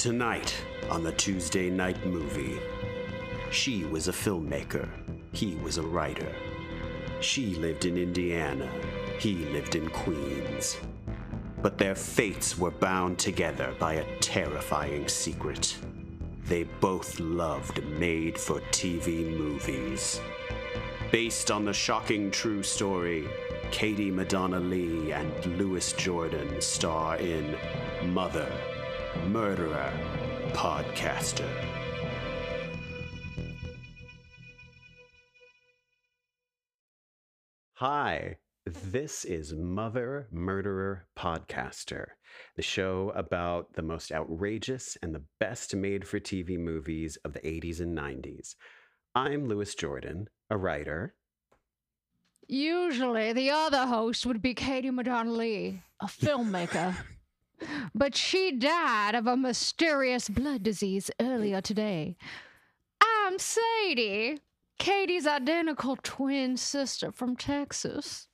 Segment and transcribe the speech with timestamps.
[0.00, 0.56] Tonight
[0.88, 2.58] on the Tuesday Night Movie.
[3.50, 4.88] She was a filmmaker.
[5.32, 6.34] He was a writer.
[7.20, 8.66] She lived in Indiana.
[9.18, 10.78] He lived in Queens.
[11.60, 15.76] But their fates were bound together by a terrifying secret.
[16.46, 20.18] They both loved made for TV movies.
[21.12, 23.28] Based on the shocking true story,
[23.70, 27.54] Katie Madonna Lee and Louis Jordan star in
[28.02, 28.50] Mother,
[29.30, 29.92] Murderer,
[30.54, 31.48] Podcaster.
[37.74, 42.06] Hi, this is Mother Murderer Podcaster,
[42.56, 47.40] the show about the most outrageous and the best made for TV movies of the
[47.40, 48.56] 80s and 90s.
[49.14, 51.14] I'm Louis Jordan, a writer.
[52.48, 56.96] Usually, the other host would be Katie Madonna Lee, a filmmaker.
[57.94, 62.16] but she died of a mysterious blood disease earlier today.
[63.00, 64.40] I'm Sadie,
[64.78, 68.28] Katie's identical twin sister from Texas.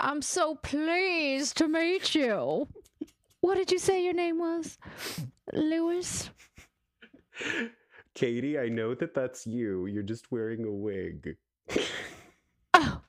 [0.00, 2.68] I'm so pleased to meet you.
[3.40, 4.78] What did you say your name was?
[5.52, 6.30] Louis?
[8.14, 9.86] Katie, I know that that's you.
[9.86, 11.36] You're just wearing a wig.
[12.74, 13.00] Oh.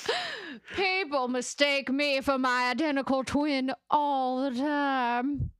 [0.76, 5.50] People mistake me for my identical twin all the time.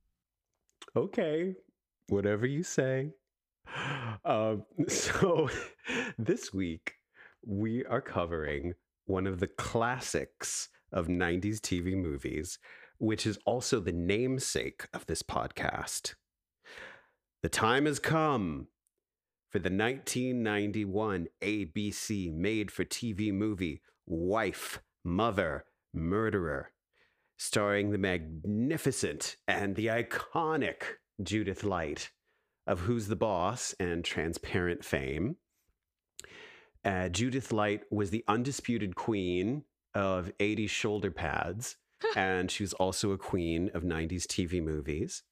[0.95, 1.55] Okay,
[2.07, 3.11] whatever you say.
[4.25, 5.49] Um, so,
[6.17, 6.93] this week
[7.45, 8.73] we are covering
[9.05, 12.57] one of the classics of 90s TV movies,
[12.99, 16.13] which is also the namesake of this podcast.
[17.41, 18.67] The time has come
[19.49, 26.71] for the 1991 ABC made for TV movie Wife, Mother, Murderer,
[27.37, 30.83] starring the magnificent and the iconic
[31.21, 32.11] Judith Light
[32.65, 35.37] of Who's the Boss and Transparent fame.
[36.85, 39.63] Uh, Judith Light was the undisputed queen
[39.93, 41.77] of 80s shoulder pads,
[42.15, 45.23] and she was also a queen of 90s TV movies.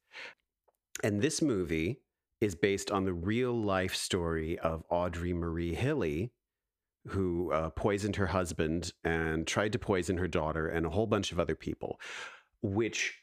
[1.04, 2.02] And this movie
[2.40, 6.32] is based on the real life story of Audrey Marie Hilley,
[7.08, 11.32] who uh, poisoned her husband and tried to poison her daughter and a whole bunch
[11.32, 12.00] of other people,
[12.62, 13.20] which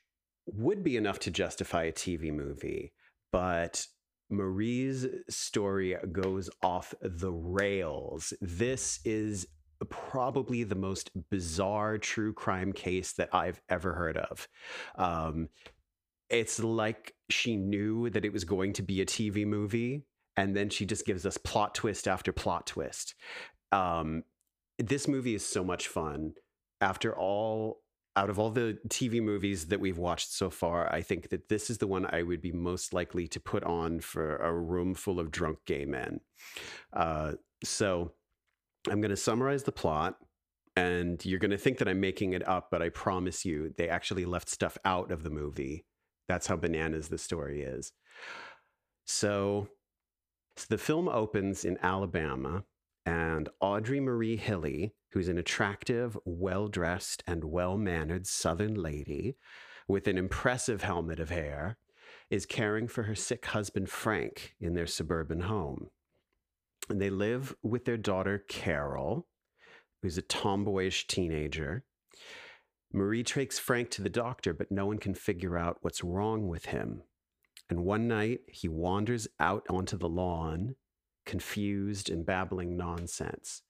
[0.47, 2.93] would be enough to justify a TV movie.
[3.31, 3.87] But
[4.31, 8.33] Marie's story goes off the rails.
[8.41, 9.47] This is
[9.91, 14.49] probably the most bizarre true crime case that I've ever heard of.
[14.97, 15.49] Um,
[16.29, 20.05] it's like she knew that it was going to be a TV movie,
[20.37, 23.15] and then she just gives us plot twist after plot twist.
[23.73, 24.25] Um,
[24.79, 26.35] this movie is so much fun.
[26.81, 27.81] After all,
[28.17, 31.71] out of all the TV movies that we've watched so far, I think that this
[31.71, 35.21] is the one I would be most likely to put on for a room full
[35.21, 36.21] of drunk gay men.
[36.93, 37.35] Uh,
[37.65, 38.13] so
[38.91, 40.17] I'm going to summarize the plot.
[40.77, 43.89] And you're going to think that I'm making it up, but I promise you, they
[43.89, 45.85] actually left stuff out of the movie.
[46.29, 47.93] That's how bananas the story is.
[49.05, 49.69] So,
[50.57, 52.63] so the film opens in Alabama,
[53.09, 59.39] and Audrey Marie Hilley, who's an attractive, well dressed, and well mannered Southern lady
[59.89, 61.79] with an impressive helmet of hair,
[62.29, 65.89] is caring for her sick husband Frank in their suburban home.
[66.91, 69.27] And they live with their daughter Carol,
[70.03, 71.85] who's a tomboyish teenager.
[72.93, 76.67] Marie takes Frank to the doctor, but no one can figure out what's wrong with
[76.67, 77.05] him.
[77.71, 80.75] And one night, he wanders out onto the lawn,
[81.29, 83.63] confused and babbling nonsense.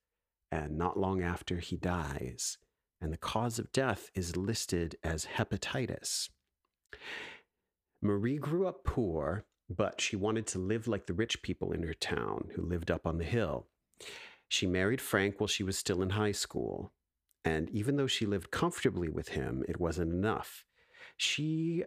[0.50, 2.56] And not long after, he dies.
[3.00, 6.30] And the cause of death is listed as hepatitis.
[8.00, 11.94] Marie grew up poor, but she wanted to live like the rich people in her
[11.94, 13.66] town who lived up on the hill.
[14.48, 16.92] She married Frank while she was still in high school.
[17.44, 20.64] And even though she lived comfortably with him, it wasn't enough.
[21.16, 21.84] She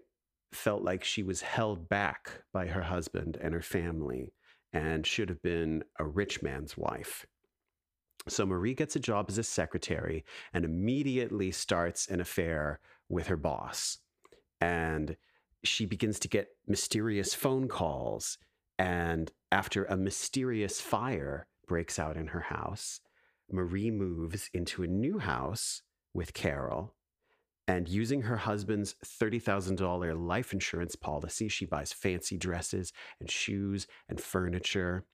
[0.51, 4.33] felt like she was held back by her husband and her family
[4.73, 7.25] and should have been a rich man's wife.
[8.27, 10.23] So Marie gets a job as a secretary
[10.53, 12.79] and immediately starts an affair
[13.09, 13.97] with her boss.
[14.59, 15.17] And
[15.63, 18.37] she begins to get mysterious phone calls.
[18.77, 23.01] And after a mysterious fire breaks out in her house,
[23.51, 25.81] Marie moves into a new house
[26.13, 26.95] with Carol.
[27.71, 34.19] And using her husband's $30,000 life insurance policy, she buys fancy dresses and shoes and
[34.19, 35.05] furniture.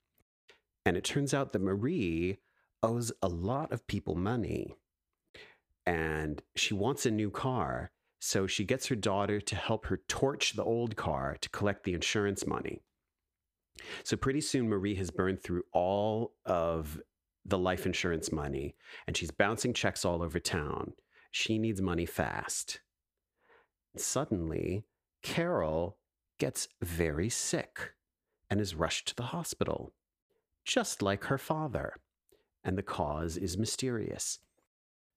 [0.83, 2.39] And it turns out that Marie
[2.81, 4.73] owes a lot of people money.
[5.85, 7.91] And she wants a new car.
[8.19, 11.93] So she gets her daughter to help her torch the old car to collect the
[11.93, 12.81] insurance money.
[14.03, 16.99] So pretty soon, Marie has burned through all of
[17.45, 18.73] the life insurance money
[19.05, 20.93] and she's bouncing checks all over town.
[21.39, 22.79] She needs money fast.
[23.95, 24.85] Suddenly,
[25.21, 25.99] Carol
[26.39, 27.93] gets very sick
[28.49, 29.93] and is rushed to the hospital,
[30.65, 31.93] just like her father.
[32.63, 34.39] And the cause is mysterious.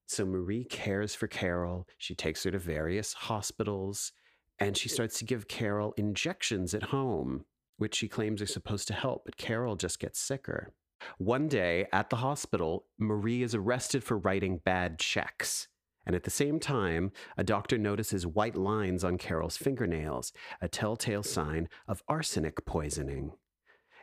[0.09, 1.89] So Marie cares for Carol.
[1.97, 4.13] She takes her to various hospitals
[4.59, 7.47] and she starts to give Carol injections at home,
[7.79, 10.75] which she claims are supposed to help, but Carol just gets sicker.
[11.17, 15.67] One day at the hospital, Marie is arrested for writing bad checks.
[16.07, 21.23] And at the same time, a doctor notices white lines on Carol's fingernails, a telltale
[21.23, 23.33] sign of arsenic poisoning.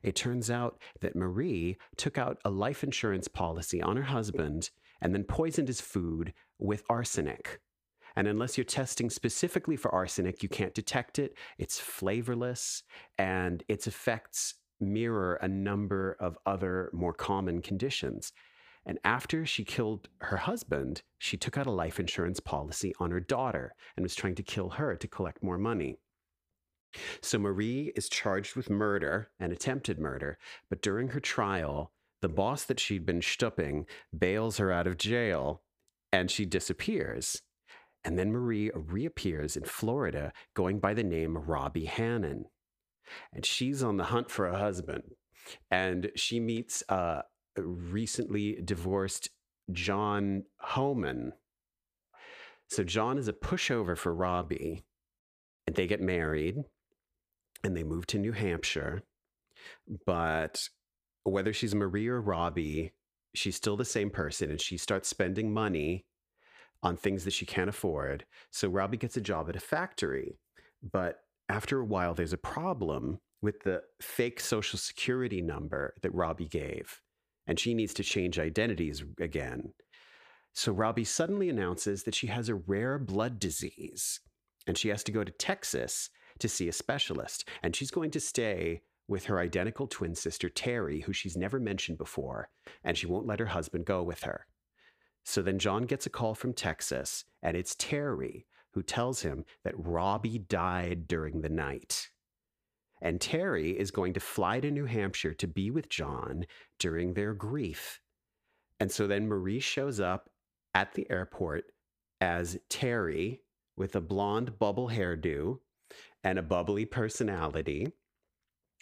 [0.04, 4.70] It turns out that Marie took out a life insurance policy on her husband
[5.02, 7.60] and then poisoned his food with arsenic.
[8.16, 11.36] And unless you're testing specifically for arsenic, you can't detect it.
[11.60, 12.84] It's flavorless,
[13.18, 18.34] and its effects mirror a number of other more common conditions.
[18.88, 23.20] And after she killed her husband, she took out a life insurance policy on her
[23.20, 26.00] daughter and was trying to kill her to collect more money.
[27.22, 30.40] So Marie is charged with murder and attempted murder,
[30.70, 31.92] but during her trial,
[32.22, 33.86] the boss that she'd been stupping
[34.18, 35.62] bails her out of jail
[36.12, 37.42] and she disappears.
[38.06, 42.46] And then Marie reappears in Florida going by the name Robbie Hannon
[43.34, 45.04] and she's on the hunt for a husband.
[45.72, 47.24] And she meets uh, a
[47.58, 49.30] recently divorced
[49.72, 51.34] John Homan.
[52.70, 54.84] So John is a pushover for Robbie,
[55.66, 56.58] and they get married
[57.64, 59.04] and they move to New Hampshire.
[60.06, 60.70] But
[61.24, 62.94] whether she's Marie or Robbie,
[63.34, 66.06] she's still the same person and she starts spending money
[66.84, 68.26] on things that she can't afford.
[68.52, 70.38] So Robbie gets a job at a factory,
[70.92, 71.20] but
[71.50, 77.02] after a while, there's a problem with the fake social security number that Robbie gave,
[77.48, 79.74] and she needs to change identities again.
[80.54, 84.20] So Robbie suddenly announces that she has a rare blood disease,
[84.66, 86.10] and she has to go to Texas
[86.40, 87.48] to see a specialist.
[87.64, 91.98] And she's going to stay with her identical twin sister, Terry, who she's never mentioned
[91.98, 92.50] before,
[92.84, 94.46] and she won't let her husband go with her.
[95.24, 99.74] So then John gets a call from Texas, and it's Terry, who tells him that
[99.78, 102.10] Robbie died during the night.
[103.02, 106.46] And Terry is going to fly to New Hampshire to be with John
[106.80, 108.02] during their grief.
[108.80, 110.30] And so then Marie shows up
[110.74, 111.66] at the airport
[112.22, 113.42] as Terry
[113.76, 115.60] with a blonde bubble hairdo
[116.24, 117.94] and a bubbly personality.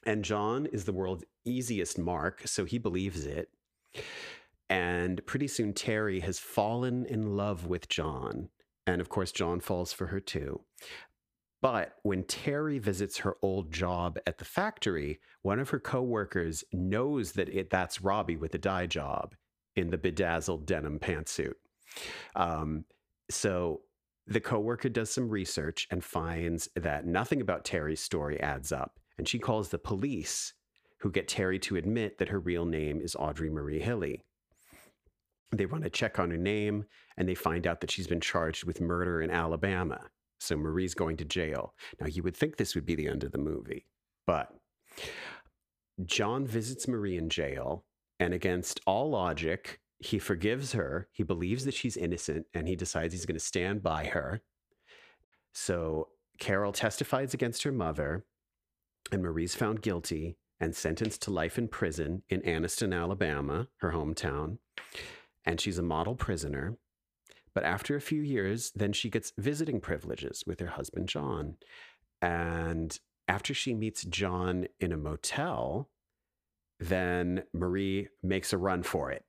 [0.06, 3.50] And John is the world's easiest mark, so he believes it.
[4.70, 8.50] And pretty soon, Terry has fallen in love with John
[8.88, 10.62] and of course, John falls for her too.
[11.62, 17.32] But when Terry visits her old job at the factory, one of her coworkers knows
[17.34, 19.36] that it, that's Robbie with the dye job
[19.76, 21.56] in the bedazzled denim pantsuit.
[22.36, 22.86] Um,
[23.30, 23.82] so
[24.28, 29.00] the coworker does some research and finds that nothing about Terry's story adds up.
[29.18, 30.54] And she calls the police,
[31.00, 34.22] who get Terry to admit that her real name is Audrey Marie Hilley.
[35.52, 36.86] They run a check on her name
[37.18, 40.02] and they find out that she's been charged with murder in Alabama.
[40.40, 41.74] So Marie's going to jail.
[42.00, 43.86] Now, you would think this would be the end of the movie,
[44.28, 44.54] but
[46.06, 47.86] John visits Marie in jail,
[48.20, 51.08] and against all logic, he forgives her.
[51.12, 54.42] He believes that she's innocent, and he decides he's going to stand by her.
[55.54, 58.26] So Carol testifies against her mother,
[59.12, 64.58] and Marie's found guilty and sentenced to life in prison in Anniston, Alabama, her hometown
[65.46, 66.78] and she's a model prisoner.
[67.56, 71.56] But after a few years, then she gets visiting privileges with her husband, John.
[72.22, 75.90] And after she meets John in a motel,
[76.80, 79.24] then Marie makes a run for it.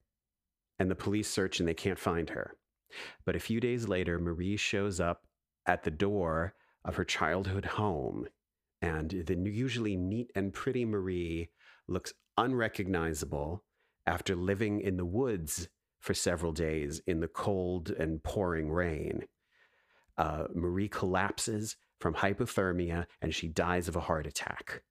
[0.78, 2.56] And the police search and they can't find her.
[3.24, 5.22] But a few days later, Marie shows up
[5.64, 6.54] at the door
[6.84, 8.26] of her childhood home.
[8.82, 11.50] And the usually neat and pretty Marie
[11.88, 13.64] looks unrecognizable
[14.06, 15.68] after living in the woods
[16.06, 19.24] for several days in the cold and pouring rain.
[20.16, 24.82] Uh, Marie collapses from hypothermia and she dies of a heart attack.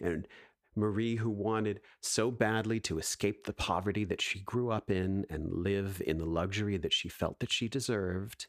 [0.00, 0.26] And
[0.74, 5.52] Marie, who wanted so badly to escape the poverty that she grew up in and
[5.52, 8.48] live in the luxury that she felt that she deserved,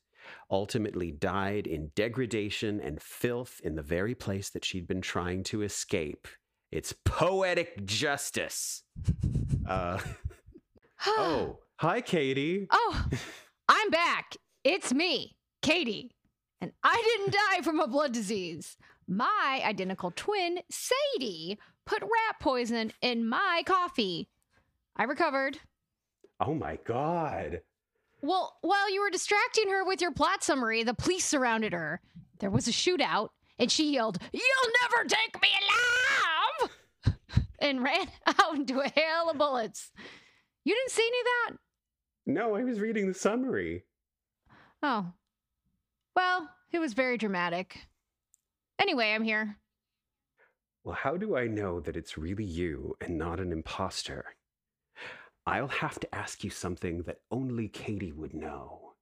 [0.50, 5.62] ultimately died in degradation and filth in the very place that she'd been trying to
[5.62, 6.28] escape.
[6.72, 8.82] It's poetic justice.
[9.66, 9.98] Uh,
[11.06, 12.68] oh, hi, Katie.
[12.72, 13.06] Oh,
[13.68, 14.36] I'm back.
[14.64, 16.12] It's me, Katie.
[16.62, 18.78] And I didn't die from a blood disease.
[19.08, 24.30] My identical twin, Sadie, put rat poison in my coffee.
[24.96, 25.60] I recovered.
[26.40, 27.62] Oh my god.
[28.22, 32.00] Well, while you were distracting her with your plot summary, the police surrounded her.
[32.40, 33.30] There was a shootout,
[33.60, 35.50] and she yelled, You'll never take me
[37.06, 37.16] alive!
[37.60, 39.92] and ran out into a hail of bullets.
[40.64, 41.58] You didn't see any of that?
[42.26, 43.84] No, I was reading the summary.
[44.82, 45.12] Oh.
[46.16, 47.88] Well, it was very dramatic.
[48.80, 49.58] Anyway, I'm here.
[50.84, 54.36] Well, how do I know that it's really you and not an imposter?
[55.46, 58.94] I'll have to ask you something that only Katie would know.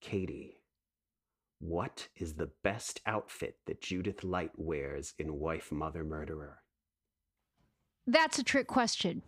[0.00, 0.58] Katie,
[1.60, 6.58] what is the best outfit that Judith Light wears in Wife Mother Murderer?
[8.06, 9.22] That's a trick question.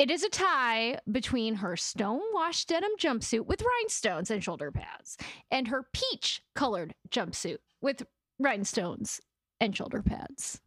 [0.00, 5.18] It is a tie between her stone-washed denim jumpsuit with rhinestones and shoulder pads
[5.50, 8.06] and her peach colored jumpsuit with
[8.38, 9.20] rhinestones
[9.60, 10.62] and shoulder pads.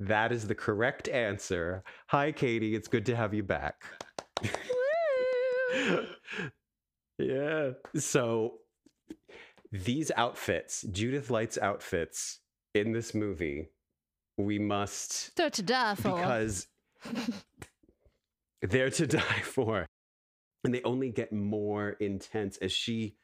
[0.00, 1.84] That is the correct answer.
[2.08, 2.74] Hi, Katie.
[2.74, 3.84] It's good to have you back.
[7.18, 7.70] yeah.
[7.94, 8.54] So
[9.70, 12.40] these outfits, Judith Light's outfits
[12.74, 13.68] in this movie,
[14.36, 16.16] we must They're to for.
[16.16, 16.66] because
[18.62, 19.86] they're to die for.
[20.64, 23.16] And they only get more intense as she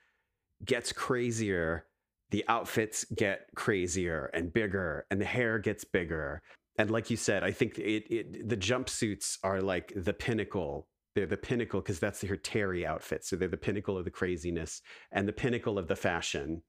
[0.64, 1.86] gets crazier.
[2.30, 6.40] The outfits get crazier and bigger, and the hair gets bigger.
[6.78, 10.86] And like you said, I think it, it the jumpsuits are like the pinnacle.
[11.14, 13.24] They're the pinnacle because that's her Terry outfit.
[13.24, 16.62] So they're the pinnacle of the craziness and the pinnacle of the fashion.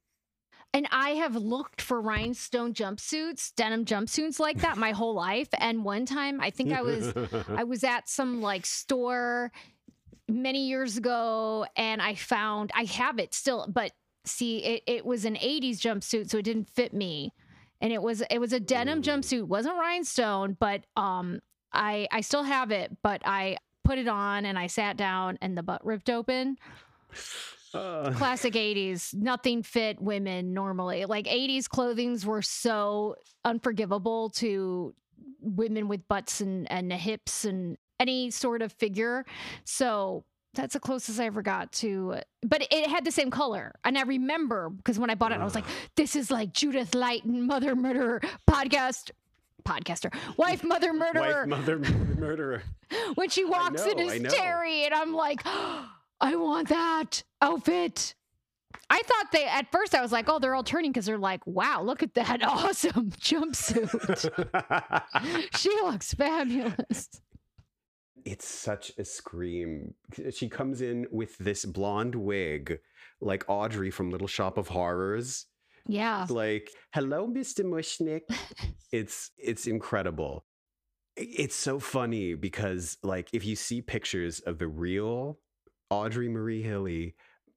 [0.75, 5.49] And I have looked for rhinestone jumpsuits, denim jumpsuits like that my whole life.
[5.59, 7.13] And one time, I think I was
[7.49, 9.51] I was at some like store
[10.27, 13.91] many years ago and I found I have it still, but
[14.25, 17.33] see it, it was an 80s jumpsuit, so it didn't fit me.
[17.79, 22.43] And it was it was a denim jumpsuit, wasn't rhinestone, but um I I still
[22.43, 26.09] have it, but I put it on and I sat down and the butt ripped
[26.09, 26.57] open.
[27.73, 29.13] Uh, Classic 80s.
[29.13, 31.05] Nothing fit women normally.
[31.05, 34.93] Like 80s clothings were so unforgivable to
[35.41, 39.25] women with butts and, and hips and any sort of figure.
[39.65, 43.73] So that's the closest I ever got to, but it had the same color.
[43.83, 45.65] And I remember because when I bought it, I was like,
[45.95, 49.11] this is like Judith Light and Mother Murderer podcast.
[49.63, 51.45] Podcaster, wife, mother, murderer.
[51.47, 52.63] wife, mother, murderer.
[53.15, 54.33] when she walks in know, I as.
[54.33, 55.41] Terry, and I'm like,
[56.23, 58.15] I want that outfit.
[58.89, 61.45] I thought they at first I was like, oh, they're all turning because they're like,
[61.45, 64.31] wow, look at that awesome jumpsuit.
[65.57, 67.09] she looks fabulous.
[68.23, 69.93] it's such a scream.
[70.31, 72.79] She comes in with this blonde wig,
[73.19, 75.47] like Audrey from Little Shop of Horrors.
[75.87, 76.25] Yeah.
[76.29, 77.65] Like, hello, Mr.
[77.65, 78.21] Mushnick.
[78.93, 80.45] it's it's incredible.
[81.17, 85.37] It's so funny because, like, if you see pictures of the real
[85.89, 87.15] Audrey Marie Hilley,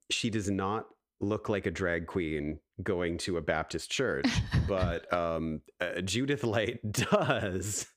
[0.09, 0.87] she does not
[1.19, 4.27] look like a drag queen going to a Baptist church,
[4.67, 7.87] but um, uh, Judith Light does.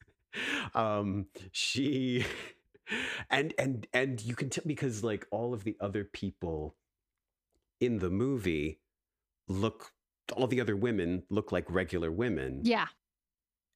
[0.74, 2.24] Um, she
[3.30, 6.76] and and and you can tell because like all of the other people
[7.80, 8.80] in the movie
[9.48, 9.92] look
[10.34, 12.86] all the other women look like regular women Yeah.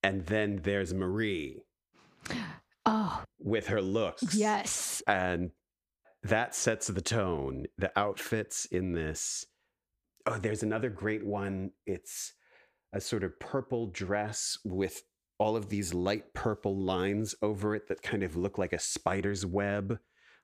[0.03, 1.63] and then there's marie
[2.87, 5.03] Oh, with her looks yes.
[5.07, 5.51] and
[6.25, 9.45] that sets the tone the outfits in this
[10.27, 12.33] oh there's another great one it's
[12.93, 15.03] a sort of purple dress with
[15.39, 19.45] all of these light purple lines over it that kind of look like a spider's
[19.45, 19.99] web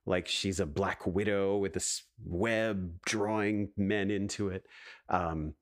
[0.06, 4.64] like she's a black widow with this web drawing men into it
[5.08, 5.54] um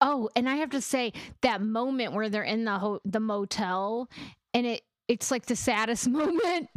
[0.00, 4.10] Oh, and I have to say that moment where they're in the ho- the motel
[4.52, 6.68] and it it's like the saddest moment.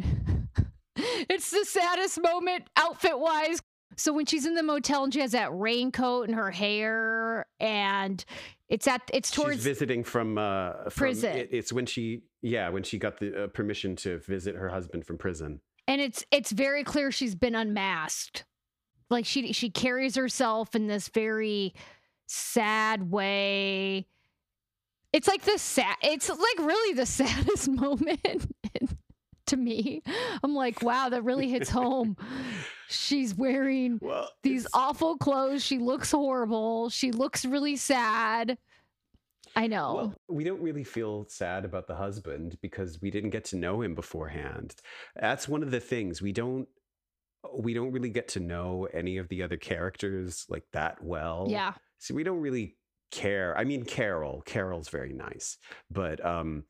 [1.29, 3.61] it's the saddest moment outfit wise.
[3.97, 8.23] So when she's in the motel and she has that raincoat and her hair and
[8.69, 11.35] it's at it's towards she's visiting from uh from, Prison.
[11.35, 15.05] it- it's when she yeah when she got the uh, permission to visit her husband
[15.05, 18.45] from prison and it's it's very clear she's been unmasked.
[19.09, 21.73] Like she she carries herself in this very
[22.27, 24.05] sad way.
[25.11, 25.95] It's like the sad.
[26.03, 28.53] It's like really the saddest moment
[29.49, 30.01] to me.
[30.43, 32.17] I'm like, wow, that really hits home.
[32.87, 35.63] She's wearing well these it's- awful clothes.
[35.63, 36.89] She looks horrible.
[36.89, 38.57] She looks really sad.
[39.55, 39.95] I know.
[39.95, 43.81] Well, we don't really feel sad about the husband because we didn't get to know
[43.81, 44.75] him beforehand.
[45.19, 46.67] That's one of the things we don't
[47.57, 51.47] we don't really get to know any of the other characters like that well.
[51.49, 51.73] yeah.
[51.97, 52.75] so we don't really
[53.11, 53.57] care.
[53.57, 55.57] I mean, Carol, Carol's very nice,
[55.89, 56.63] but um,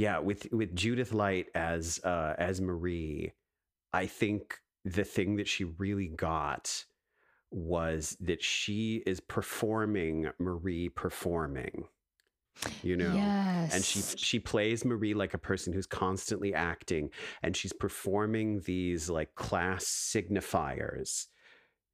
[0.00, 3.32] yeah, with with Judith Light as uh, as Marie,
[3.92, 6.86] I think the thing that she really got
[7.50, 11.84] was that she is performing Marie performing
[12.82, 13.74] you know yes.
[13.74, 17.08] and she she plays marie like a person who's constantly acting
[17.42, 21.26] and she's performing these like class signifiers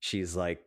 [0.00, 0.60] she's like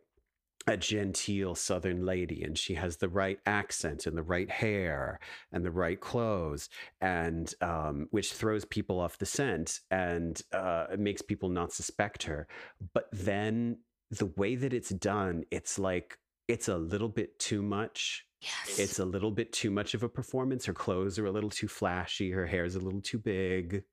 [0.68, 5.20] a genteel southern lady and she has the right accent and the right hair
[5.52, 6.70] and the right clothes
[7.02, 12.48] and um, which throws people off the scent and uh, makes people not suspect her.
[12.94, 13.78] But then
[14.12, 18.26] the way that it's done it's like it's a little bit too much.
[18.42, 18.80] Yes.
[18.80, 20.66] it's a little bit too much of a performance.
[20.66, 22.32] Her clothes are a little too flashy.
[22.32, 23.84] Her hair is a little too big.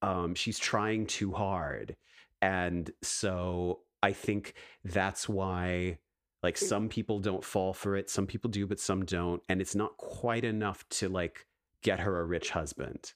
[0.00, 1.96] Um, she's trying too hard.
[2.40, 5.98] And so i think that's why
[6.42, 6.66] like mm.
[6.66, 9.96] some people don't fall for it some people do but some don't and it's not
[9.96, 11.46] quite enough to like
[11.84, 13.12] get her a rich husband.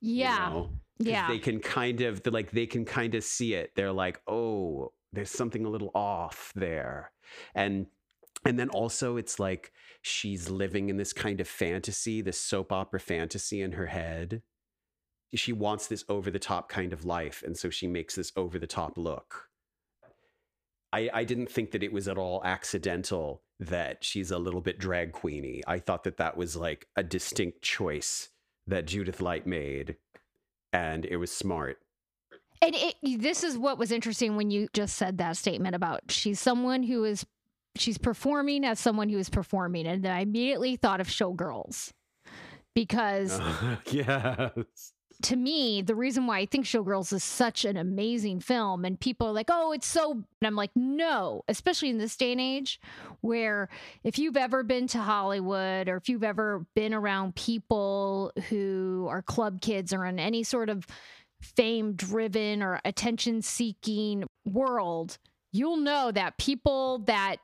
[0.00, 0.64] You yeah.
[0.98, 1.28] Yeah.
[1.28, 3.72] they can kind of like they can kind of see it.
[3.76, 7.12] They're like oh there's something a little off there.
[7.54, 7.86] And
[8.44, 12.98] and then also it's like she's living in this kind of fantasy this soap opera
[12.98, 14.42] fantasy in her head.
[15.34, 18.58] She wants this over the top kind of life and so she makes this over
[18.58, 19.48] the top look
[20.92, 24.78] I, I didn't think that it was at all accidental that she's a little bit
[24.78, 25.62] drag queeny.
[25.66, 28.28] I thought that that was like a distinct choice
[28.66, 29.96] that Judith Light made,
[30.72, 31.78] and it was smart.
[32.60, 36.38] And it, this is what was interesting when you just said that statement about she's
[36.38, 37.26] someone who is
[37.76, 41.92] she's performing as someone who is performing, and then I immediately thought of Showgirls
[42.74, 43.40] because
[43.90, 44.91] yes.
[45.24, 49.28] To me, the reason why I think Showgirls is such an amazing film, and people
[49.28, 50.12] are like, oh, it's so.
[50.12, 52.80] And I'm like, no, especially in this day and age
[53.20, 53.68] where
[54.04, 59.22] if you've ever been to Hollywood or if you've ever been around people who are
[59.22, 60.86] club kids or in any sort of
[61.40, 65.18] fame driven or attention seeking world,
[65.52, 67.36] you'll know that people that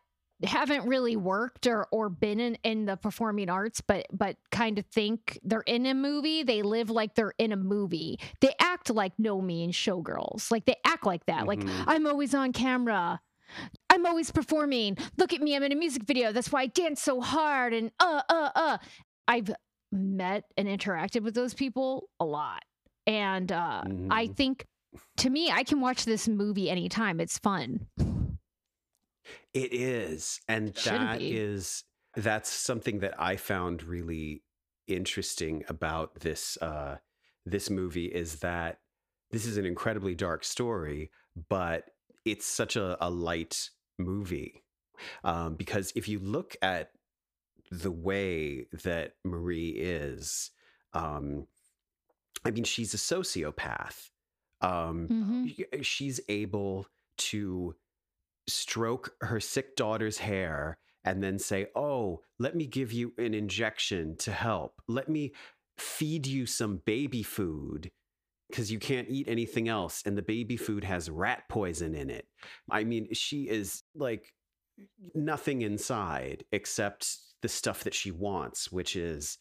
[0.45, 4.87] haven't really worked or or been in, in the performing arts but but kind of
[4.87, 8.19] think they're in a movie they live like they're in a movie.
[8.41, 10.51] They act like no mean showgirls.
[10.51, 11.47] Like they act like that.
[11.47, 11.85] Like Mhm.
[11.89, 13.21] i'm always on camera.
[13.91, 14.97] I'm always performing.
[15.17, 16.31] Look at me i'm in a music video.
[16.33, 18.79] That's why i dance so hard and uh uh uh.
[19.27, 19.51] I've
[19.91, 22.63] met and interacted with those people a lot.
[23.07, 24.37] And uh i Mhm.
[24.37, 24.67] think
[25.19, 27.19] to me i can watch this movie anytime.
[27.21, 27.87] It's fun
[29.55, 30.41] It is.
[30.49, 31.37] And Shouldn't that be.
[31.37, 31.85] is
[32.17, 34.43] that's something that I found really
[34.87, 36.97] interesting about this uh
[37.45, 38.81] this movie is that
[39.31, 41.11] this is an incredibly dark story,
[41.49, 41.91] but
[42.25, 44.65] it's such a, a light movie.
[45.25, 46.91] Um, because if you look at
[47.71, 50.51] the way that Marie is,
[50.95, 51.47] um,
[52.45, 54.11] I mean, she's a sociopath.
[54.61, 55.85] Um, Mhm.
[55.85, 56.87] she's able
[57.19, 57.77] to
[58.49, 64.17] stroke her sick daughter's hair and then say, Oh, let me give you an injection
[64.19, 64.81] to help.
[64.89, 65.33] Let me
[65.79, 67.91] feed you some baby food
[68.51, 70.03] because you can't eat anything else.
[70.05, 72.27] And the baby food has rat poison in it.
[72.71, 74.33] I mean, she is like
[75.15, 79.39] nothing inside except the stuff that she wants, which is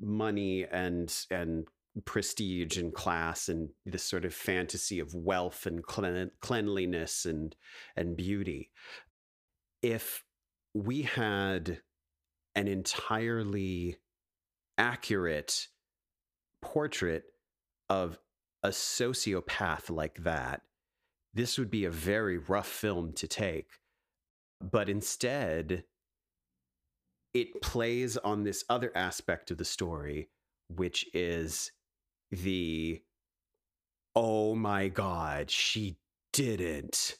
[0.00, 1.66] money and and
[2.04, 7.56] prestige and class and this sort of fantasy of wealth and clean, cleanliness and
[7.96, 8.70] and beauty.
[9.82, 10.24] If
[10.74, 11.80] we had
[12.54, 13.96] an entirely
[14.78, 15.68] accurate
[16.60, 17.24] portrait
[17.88, 18.18] of
[18.62, 20.62] a sociopath like that
[21.36, 23.68] this would be a very rough film to take.
[24.58, 25.84] But instead
[27.34, 30.30] it plays on this other aspect of the story
[30.74, 31.70] which is
[32.30, 33.02] the
[34.14, 35.96] oh my god she
[36.32, 37.16] didn't.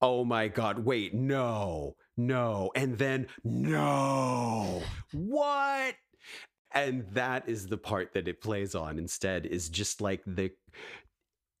[0.00, 5.94] Oh my god wait no no and then no what?
[6.72, 10.50] And that is the part that it plays on instead is just like the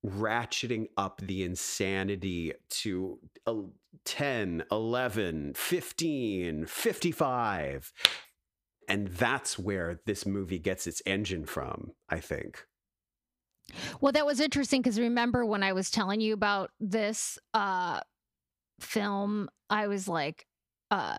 [0.04, 3.72] ratcheting up the insanity to el-
[4.04, 7.92] 10 11 15 55
[8.88, 12.66] and that's where this movie gets its engine from i think
[14.00, 18.00] Well, that was interesting because remember when I was telling you about this uh
[18.80, 20.46] film, I was like,
[20.90, 21.18] uh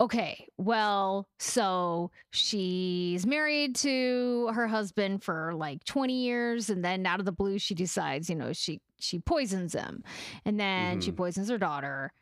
[0.00, 7.20] okay, well, so she's married to her husband for like 20 years and then out
[7.20, 10.04] of the blue she decides, you know, she she poisons him.
[10.44, 11.16] And then she Mhm.
[11.16, 12.12] poisons her daughter.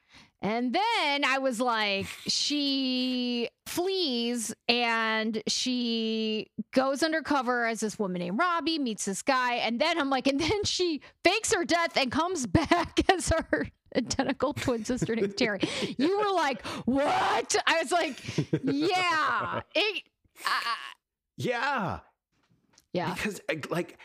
[0.44, 8.38] And then I was like, she flees and she goes undercover as this woman named
[8.38, 9.54] Robbie, meets this guy.
[9.54, 13.68] And then I'm like, and then she fakes her death and comes back as her
[13.96, 15.60] identical twin sister named Terry.
[15.96, 17.56] You were like, what?
[17.66, 18.20] I was like,
[18.62, 19.62] yeah.
[19.74, 20.02] It,
[20.44, 20.50] uh,
[21.38, 22.00] Yeah.
[22.92, 23.14] yeah.
[23.14, 23.96] Because like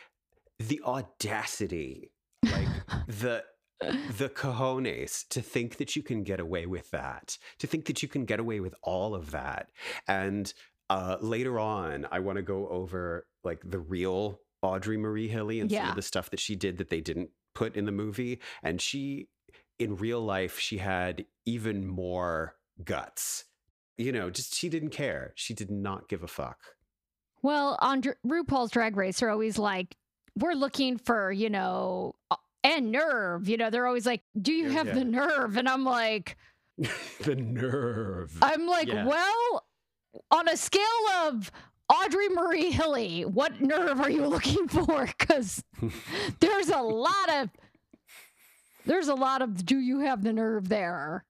[0.58, 2.12] the audacity,
[2.44, 2.68] like
[3.08, 3.44] the
[3.82, 8.10] the cojones to think that you can get away with that, to think that you
[8.10, 9.70] can get away with all of that.
[10.08, 10.54] And
[10.90, 15.72] uh, later on, I want to go over like the real Audrey Marie Hilley and
[15.72, 18.42] some of the stuff that she did that they didn't put in the movie.
[18.64, 19.30] And she,
[19.78, 23.46] in real life, she had even more guts.
[23.98, 25.34] You know, just she didn't care.
[25.36, 26.60] She did not give a fuck.
[27.42, 29.96] Well, on Dr- RuPaul's Drag Race, they're always like,
[30.38, 32.16] we're looking for, you know,
[32.64, 33.48] and nerve.
[33.48, 34.94] You know, they're always like, do you Yeah, have yeah.
[34.96, 35.58] the nerve?
[35.58, 36.38] And I'm like,
[37.22, 38.38] the nerve.
[38.42, 39.06] I'm like, Yeah.
[39.06, 39.66] well,
[40.32, 40.84] on a scale
[41.24, 41.52] of
[41.90, 45.06] Audrey Marie Hilley, what nerve are you looking for?
[45.06, 45.64] Because
[46.40, 47.50] there's a lot of,
[48.86, 51.26] there's a lot of, do you have the nerve there?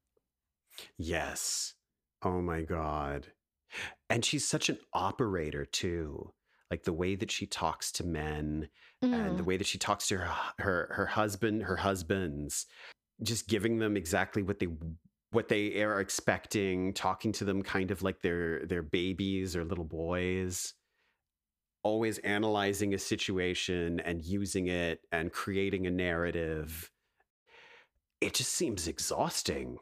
[0.98, 1.74] Yes.
[2.24, 3.28] Oh my God.
[4.10, 6.34] And she's such an operator too.
[6.72, 8.70] Like the way that she talks to men
[9.02, 9.46] and the Mm.
[9.46, 12.66] way that she talks to her her her husband, her husbands,
[13.24, 14.68] just giving them exactly what they
[15.32, 19.86] what they are expecting, talking to them kind of like they're they're babies or little
[19.86, 20.74] boys.
[21.84, 26.92] Always analyzing a situation and using it and creating a narrative.
[28.22, 29.80] It just seems exhausting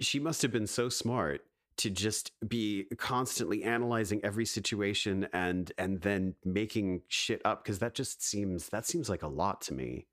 [0.00, 1.42] she must have been so smart
[1.76, 7.94] to just be constantly analyzing every situation and and then making shit up because that
[7.94, 10.06] just seems that seems like a lot to me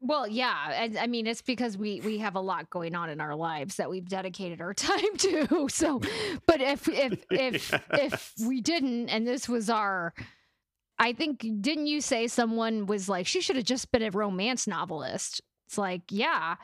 [0.00, 0.54] Well, yeah.
[0.54, 3.76] I, I mean, it's because we we have a lot going on in our lives
[3.76, 5.68] that we've dedicated our time to.
[5.70, 6.00] So,
[6.46, 10.12] but if if if if we didn't, and this was our,
[10.98, 14.66] I think didn't you say someone was like she should have just been a romance
[14.66, 15.40] novelist?
[15.66, 16.56] It's like, yeah.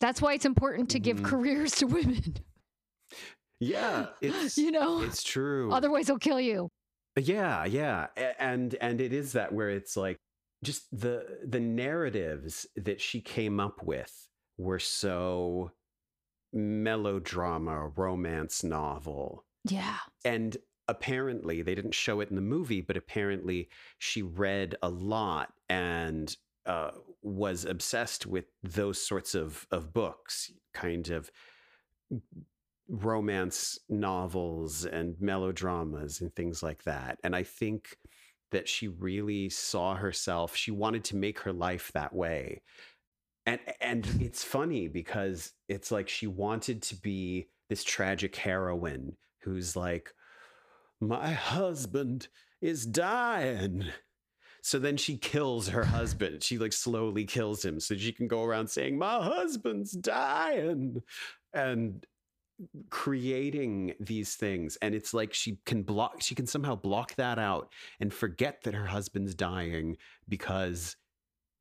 [0.00, 1.24] That's why it's important to give Mhm.
[1.24, 2.36] careers to women.
[3.60, 6.68] yeah it's you know, it's true otherwise they'll kill you.
[7.18, 10.18] yeah yeah and and it is that where it's like
[10.62, 14.28] just the the narratives that she came up with
[14.58, 15.70] were so
[16.52, 19.98] melodrama romance novel Yeah.
[20.24, 20.56] and
[20.88, 26.34] apparently they didn't show it in the movie but apparently she read a lot and
[26.66, 26.90] uh,
[27.22, 31.30] was obsessed with those sorts of of books kind of
[32.88, 37.18] romance novels and melodramas and things like that.
[37.24, 37.96] And i think
[38.52, 42.62] that she really saw herself she wanted to make her life that way.
[43.44, 49.76] And and it's funny because it's like she wanted to be this tragic heroine who's
[49.76, 50.12] like
[51.00, 52.28] my husband
[52.60, 53.84] is dying
[54.66, 56.42] so then she kills her husband.
[56.42, 61.02] She like slowly kills him so she can go around saying my husband's dying
[61.54, 62.04] and
[62.90, 64.76] creating these things.
[64.82, 68.74] And it's like she can block she can somehow block that out and forget that
[68.74, 69.98] her husband's dying
[70.28, 70.96] because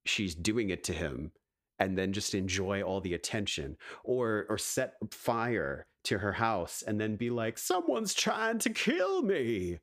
[0.05, 1.31] she's doing it to him
[1.77, 6.99] and then just enjoy all the attention or or set fire to her house and
[6.99, 9.77] then be like someone's trying to kill me.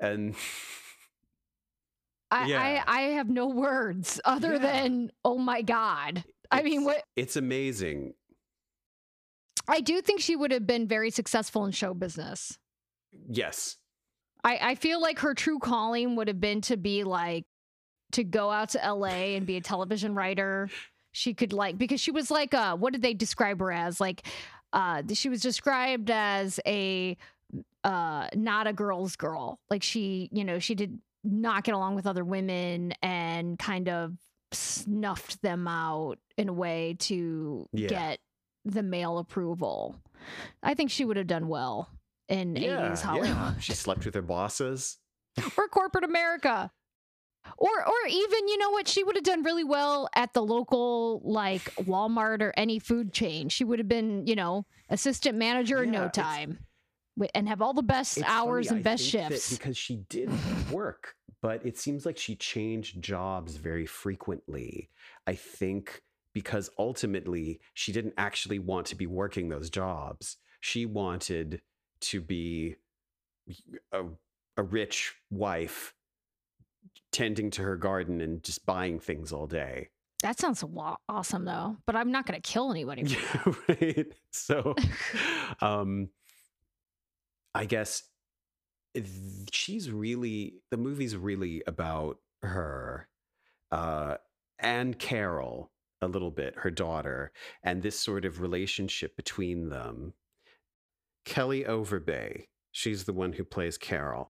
[0.00, 0.34] And
[2.30, 2.62] I, Yeah.
[2.86, 4.58] I I have no words other Yeah.
[4.58, 6.24] than oh my god.
[6.50, 8.14] I mean, it's- what it's amazing
[9.68, 12.58] I do think she would have been very successful in show business.
[13.28, 13.76] yes
[14.44, 17.44] I, I feel like her true calling would have been to be like
[18.12, 20.70] to go out to LA and be a television writer.
[21.12, 24.00] She could like because she was like uh what did they describe her as?
[24.00, 24.26] Like
[24.72, 27.16] uh she was described as a
[27.84, 29.58] uh not a girl's girl.
[29.70, 30.98] Like she, you know, she did
[31.30, 34.14] not get along with other women and kind of
[34.52, 37.88] snuffed them out in a way to Yeah.
[37.88, 38.18] get
[38.64, 39.96] the male approval.
[40.62, 41.88] I think she would have done well
[42.28, 43.58] in yeah, 80s Hollywood yeah.
[43.58, 44.98] she slept with her bosses
[45.56, 46.70] or corporate America.
[47.56, 51.22] Or or even, you know what, she would have done really well at the local
[51.24, 53.48] like Walmart or any food chain.
[53.48, 56.58] She would have been, you know, assistant manager in no time.
[57.34, 59.56] And have all the best hours funny, and I best shifts.
[59.56, 60.30] because she did
[60.70, 64.90] work, but it seems like she changed jobs very frequently.
[65.26, 66.02] I think
[66.34, 70.36] because ultimately she didn't actually want to be working those jobs.
[70.60, 71.62] She wanted
[72.00, 72.76] to be
[73.92, 74.04] a,
[74.56, 75.94] a rich wife
[77.12, 79.88] tending to her garden and just buying things all day.
[80.22, 80.64] That sounds
[81.08, 83.04] awesome though, but I'm not going to kill anybody.
[83.04, 84.06] for Yeah, right.
[84.32, 84.74] So,
[85.60, 86.08] um,
[87.54, 88.02] I guess
[89.52, 93.08] she's really the movie's really about her,
[93.70, 94.16] uh,
[94.58, 95.70] and Carol
[96.00, 100.14] a little bit, her daughter, and this sort of relationship between them.
[101.24, 104.32] Kelly Overbay, she's the one who plays Carol.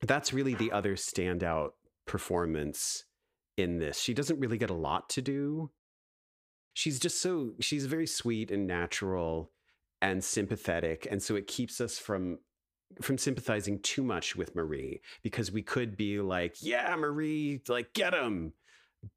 [0.00, 1.70] That's really the other standout
[2.06, 3.04] performance
[3.56, 4.00] in this.
[4.00, 5.70] She doesn't really get a lot to do.
[6.74, 9.52] She's just so she's very sweet and natural
[10.00, 12.38] and sympathetic and so it keeps us from
[13.00, 18.14] from sympathizing too much with Marie because we could be like, "Yeah, Marie, like get
[18.14, 18.52] him."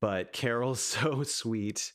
[0.01, 1.93] But Carol's so sweet.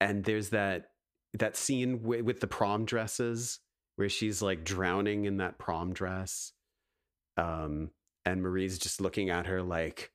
[0.00, 0.90] And there's that
[1.34, 3.60] that scene wi- with the prom dresses
[3.96, 6.52] where she's like drowning in that prom dress.
[7.36, 7.90] Um
[8.24, 10.12] and Marie's just looking at her like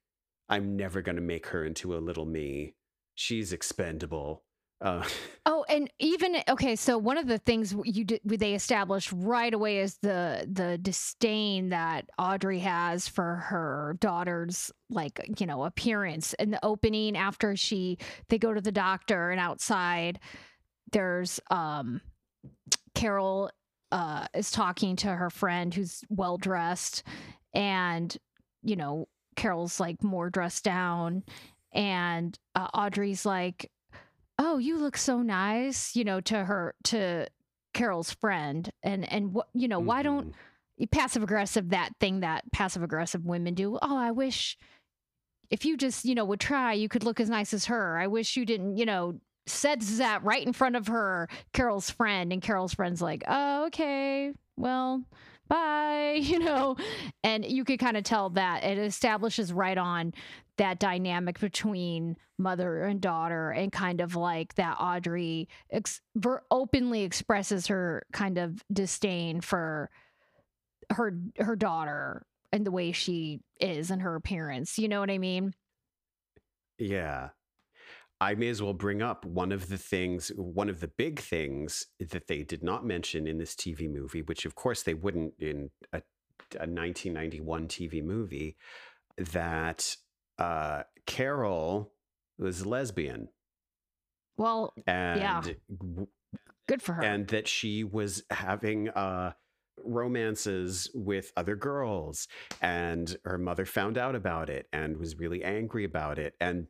[0.49, 2.75] I'm never going to make her into a little me.
[3.15, 4.43] She's expendable.
[4.81, 5.03] Uh,
[5.49, 9.77] Oh, and even okay, so one of the things you did they established right away
[9.77, 16.51] is the the disdain that Audrey has for her daughter's like you know appearance in
[16.51, 20.19] the opening after she they go to the doctor and outside
[20.91, 22.01] there's um
[22.93, 23.49] Carol
[23.93, 27.03] uh is talking to her friend who's well dressed
[27.53, 28.17] and
[28.63, 31.23] you know Carol's like more dressed down
[31.71, 33.71] and uh, Audrey's like
[34.39, 37.27] oh you look so nice you know to her to
[37.73, 40.33] carol's friend and and what you know why don't
[40.79, 40.91] mhm.
[40.91, 44.57] passive aggressive that thing that passive aggressive women do oh i wish
[45.49, 48.07] if you just you know would try you could look as nice as her i
[48.07, 52.41] wish you didn't you know said that right in front of her carol's friend and
[52.41, 55.03] carol's friend's like oh okay well
[55.47, 56.75] bye you know
[57.23, 60.13] and you could kind of tell that it establishes right on
[60.57, 66.01] that dynamic between mother and daughter and kind of like that audrey ex-
[66.51, 69.89] openly expresses her kind of disdain for
[70.91, 75.17] her her daughter and the way she is and her appearance you know what i
[75.17, 75.53] mean
[76.77, 77.29] Yeah.
[78.19, 81.85] I may as well bring up one of the things, one of the big things
[81.99, 85.69] that they did not mention in this TV movie, which of course they wouldn't in
[85.93, 85.97] a,
[86.55, 88.57] a 1991 TV movie,
[89.17, 89.95] that
[90.39, 91.91] uh, Carol
[92.39, 93.29] was lesbian.
[94.37, 95.41] Well and yeah,
[96.67, 97.01] good for her.
[97.01, 99.33] and that she was having uh
[99.83, 102.27] romances with other girls
[102.61, 106.35] and her mother found out about it and was really angry about it.
[106.39, 106.67] And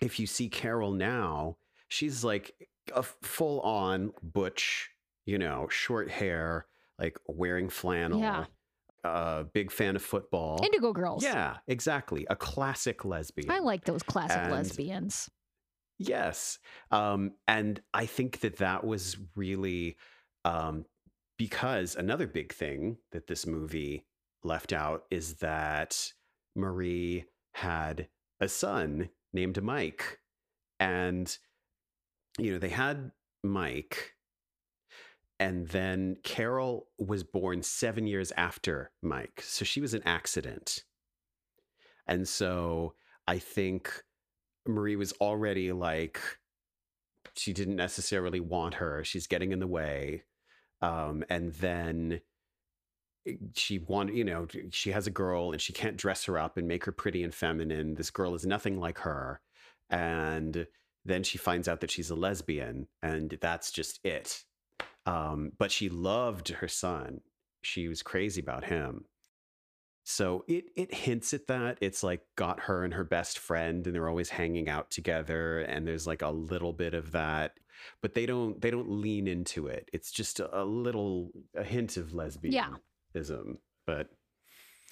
[0.00, 1.56] if you see Carol now
[1.88, 2.54] she's like
[2.94, 4.90] a full on butch
[5.26, 6.66] you know short hair
[6.98, 8.44] like wearing flannel Yeah.
[9.04, 14.02] uh big fan of football indigo girls yeah exactly a classic lesbian i like those
[14.02, 15.28] classic And- lesbians
[16.02, 16.58] Yes.
[16.90, 19.98] Um, and I think that that was really
[20.46, 20.86] um,
[21.36, 24.06] because another big thing that this movie
[24.42, 26.10] left out is that
[26.56, 28.08] Marie had
[28.40, 30.18] a son named Mike.
[30.78, 31.36] And,
[32.38, 33.10] you know, they had
[33.42, 34.14] Mike.
[35.38, 39.42] And then Carol was born seven years after Mike.
[39.42, 40.84] So she was an accident.
[42.06, 42.94] And so
[43.26, 44.02] I think
[44.66, 46.20] Marie was already like,
[47.36, 49.02] she didn't necessarily want her.
[49.04, 50.24] She's getting in the way.
[50.82, 52.20] Um, and then
[53.54, 56.66] she wanted, you know, she has a girl and she can't dress her up and
[56.66, 57.94] make her pretty and feminine.
[57.94, 59.40] This girl is nothing like her.
[59.90, 60.66] And
[61.04, 64.44] then she finds out that she's a lesbian, and that's just it.
[65.06, 67.20] Um, but she loved her son.
[67.62, 69.06] She was crazy about him.
[70.04, 71.78] So it it hints at that.
[71.80, 75.60] It's like got her and her best friend, and they're always hanging out together.
[75.60, 77.58] And there's like a little bit of that,
[78.02, 79.88] but they don't they don't lean into it.
[79.92, 82.12] It's just a, a little a hint of
[83.14, 83.58] lesbianism.
[83.86, 84.08] But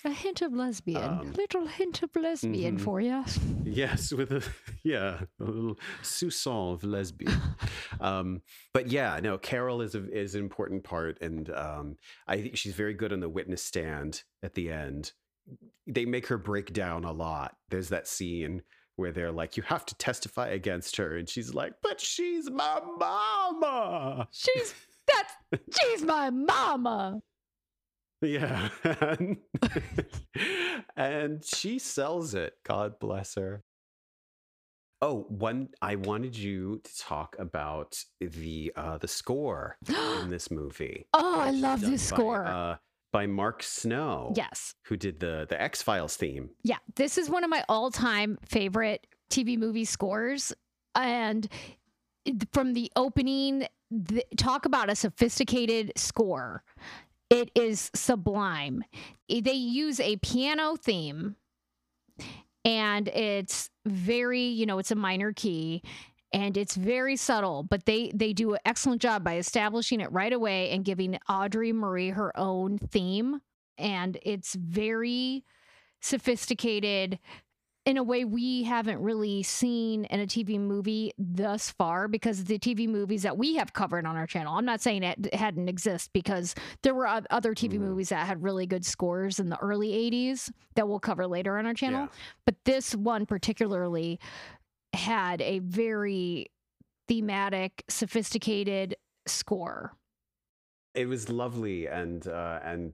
[0.04, 2.80] a hint of lesbian Um, little hint of lesbian mhm.
[2.80, 3.24] for you
[3.64, 4.42] yes, with a
[4.84, 7.32] yeah, a little soupçon of lesbian.
[8.00, 12.56] um, but yeah, no, Carol is a, is an important part, and um, I think
[12.56, 15.12] she's very good on the witness stand at the end.
[15.86, 17.56] They make her break down a lot.
[17.70, 18.62] There's that scene
[18.96, 22.80] where they're like, "You have to testify against her," and she's like, "But she's my
[22.98, 24.74] mama." she's
[25.06, 25.34] that's
[25.80, 27.20] she's my mama
[28.20, 28.68] Yeah,
[30.96, 32.54] and, she sells it.
[32.64, 33.62] God bless her.
[35.00, 41.06] Oh, one I wanted you to talk about the uh the score in this movie.
[41.14, 42.76] oh i love this by, score uh,
[43.12, 44.32] by Mark Snow.
[44.34, 46.50] yes who did the the X Files theme.
[46.64, 50.52] Yeah, this is one of my all-time favorite TV movie scores.
[50.96, 51.48] And
[52.52, 56.64] from the opening, the, talk about a sophisticated score.
[57.30, 58.84] It is sublime.
[59.28, 61.36] They use a piano theme
[62.64, 65.82] and it's very, you know, it's a minor key
[66.32, 70.32] and it's very subtle but they they do an excellent job by establishing it right
[70.32, 73.40] away and giving audrey marie her own theme
[73.78, 75.44] and it's very
[76.00, 77.18] sophisticated
[77.88, 82.58] in a way we haven't really seen in a TV movie thus far because the
[82.58, 84.54] TV movies that we have covered on our channel.
[84.54, 87.80] I'm not saying it hadn't exist because there were other TV mm.
[87.80, 91.64] movies that had really good scores in the early 80s that we'll cover later on
[91.64, 92.02] our channel.
[92.02, 92.08] Yeah.
[92.44, 94.20] But this one particularly
[94.92, 96.50] had a very
[97.08, 98.96] thematic, sophisticated
[99.26, 99.96] score.
[100.94, 102.92] It was lovely and uh, and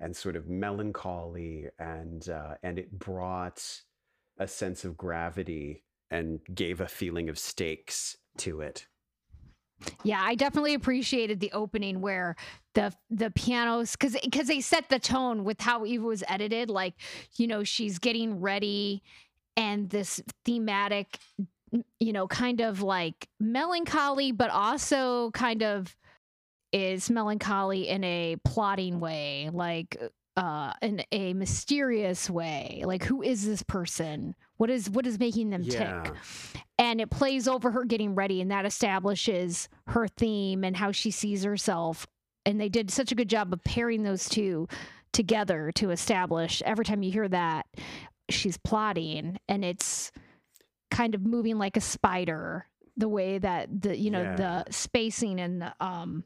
[0.00, 3.84] and sort of melancholy and uh, and it brought
[4.42, 8.86] a sense of gravity and gave a feeling of stakes to it.
[10.04, 12.36] Yeah, I definitely appreciated the opening where
[12.74, 16.70] the the pianos because because they set the tone with how Eva was edited.
[16.70, 16.94] Like,
[17.36, 19.02] you know, she's getting ready,
[19.56, 21.18] and this thematic,
[21.98, 25.96] you know, kind of like melancholy, but also kind of
[26.72, 29.50] is melancholy in a plotting way.
[29.52, 29.96] Like,
[30.36, 35.50] uh in a mysterious way like who is this person what is what is making
[35.50, 36.02] them yeah.
[36.02, 36.14] tick
[36.78, 41.10] and it plays over her getting ready and that establishes her theme and how she
[41.10, 42.06] sees herself
[42.46, 44.66] and they did such a good job of pairing those two
[45.12, 47.66] together to establish every time you hear that
[48.30, 50.10] she's plotting and it's
[50.90, 52.66] kind of moving like a spider
[52.96, 54.36] the way that the you know yeah.
[54.36, 56.24] the spacing and the um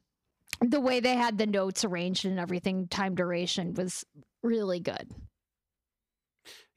[0.60, 4.04] the way they had the notes arranged and everything, time duration was
[4.42, 5.10] really good.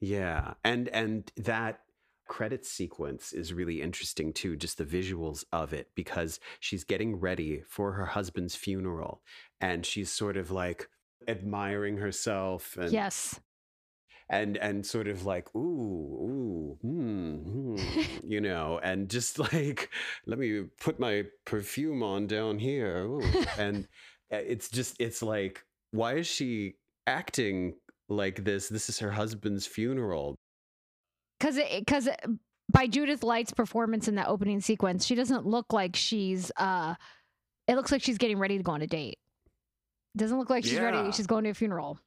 [0.01, 1.81] Yeah, and and that
[2.27, 7.63] credit sequence is really interesting too, just the visuals of it, because she's getting ready
[7.67, 9.21] for her husband's funeral
[9.59, 10.87] and she's sort of like
[11.27, 13.39] admiring herself and yes
[14.29, 17.75] and and sort of like ooh ooh hmm, hmm,
[18.23, 19.89] you know and just like
[20.25, 23.21] let me put my perfume on down here ooh.
[23.57, 23.87] and
[24.31, 26.75] uh, it's just it's like why is she
[27.07, 27.73] acting
[28.07, 30.35] like this this is her husband's funeral
[31.39, 32.07] because because
[32.71, 36.93] by judith light's performance in that opening sequence she doesn't look like she's uh
[37.67, 39.17] it looks like she's getting ready to go on a date
[40.17, 40.81] doesn't look like she's yeah.
[40.81, 41.99] ready she's going to a funeral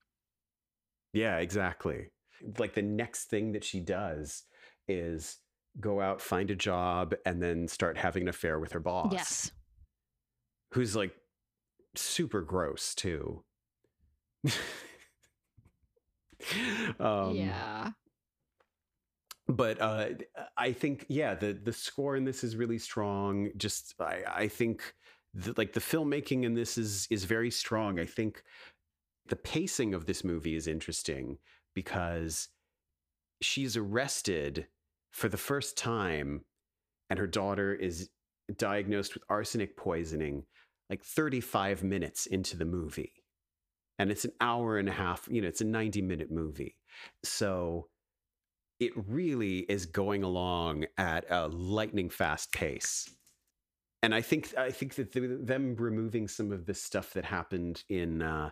[1.12, 2.10] yeah, exactly.
[2.58, 4.44] Like the next thing that she does
[4.88, 5.38] is
[5.80, 9.12] go out, find a job, and then start having an affair with her boss.
[9.12, 9.52] Yes.
[10.72, 11.12] Who's like
[11.94, 13.44] super gross too.
[17.00, 17.90] um, yeah.
[19.48, 20.08] But uh,
[20.56, 23.50] I think, yeah, the the score in this is really strong.
[23.56, 24.94] Just I, I think
[25.34, 27.98] the, like the filmmaking in this is is very strong.
[27.98, 28.42] I think
[29.26, 31.38] the pacing of this movie is interesting
[31.74, 32.48] because
[33.40, 34.66] she's arrested
[35.10, 36.44] for the first time
[37.10, 38.10] and her daughter is
[38.56, 40.44] diagnosed with arsenic poisoning
[40.90, 43.12] like 35 minutes into the movie.
[43.98, 46.76] And it's an hour and a half, you know, it's a 90 minute movie.
[47.22, 47.88] So
[48.80, 53.08] it really is going along at a lightning fast pace.
[54.02, 57.84] And I think I think that the, them removing some of the stuff that happened
[57.88, 58.50] in uh,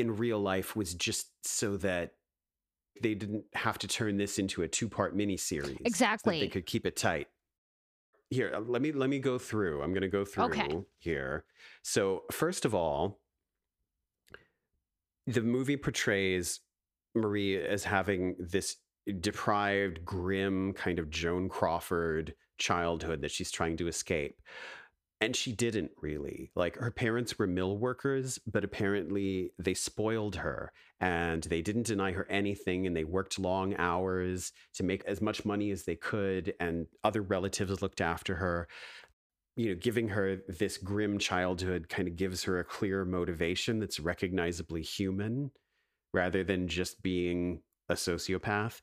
[0.00, 2.12] in real life was just so that
[3.02, 5.78] they didn't have to turn this into a two-part miniseries.
[5.84, 6.38] Exactly.
[6.38, 7.28] So they could keep it tight.
[8.30, 9.82] Here, uh, let me let me go through.
[9.82, 10.80] I'm going to go through okay.
[10.98, 11.44] here.
[11.82, 13.20] So, first of all,
[15.26, 16.60] the movie portrays
[17.14, 18.76] Marie as having this
[19.20, 24.40] deprived, grim kind of Joan Crawford childhood that she's trying to escape.
[25.20, 26.52] And she didn't really.
[26.54, 32.12] Like her parents were mill workers, but apparently they spoiled her and they didn't deny
[32.12, 36.54] her anything and they worked long hours to make as much money as they could
[36.60, 38.68] and other relatives looked after her.
[39.56, 43.98] You know, giving her this grim childhood kind of gives her a clear motivation that's
[43.98, 45.50] recognizably human
[46.14, 48.80] rather than just being a sociopath.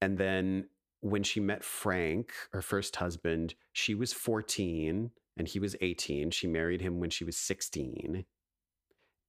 [0.00, 0.68] And then
[1.00, 5.10] when she met Frank, her first husband, she was 14
[5.40, 6.30] and he was 18.
[6.32, 8.26] She married him when she was 16.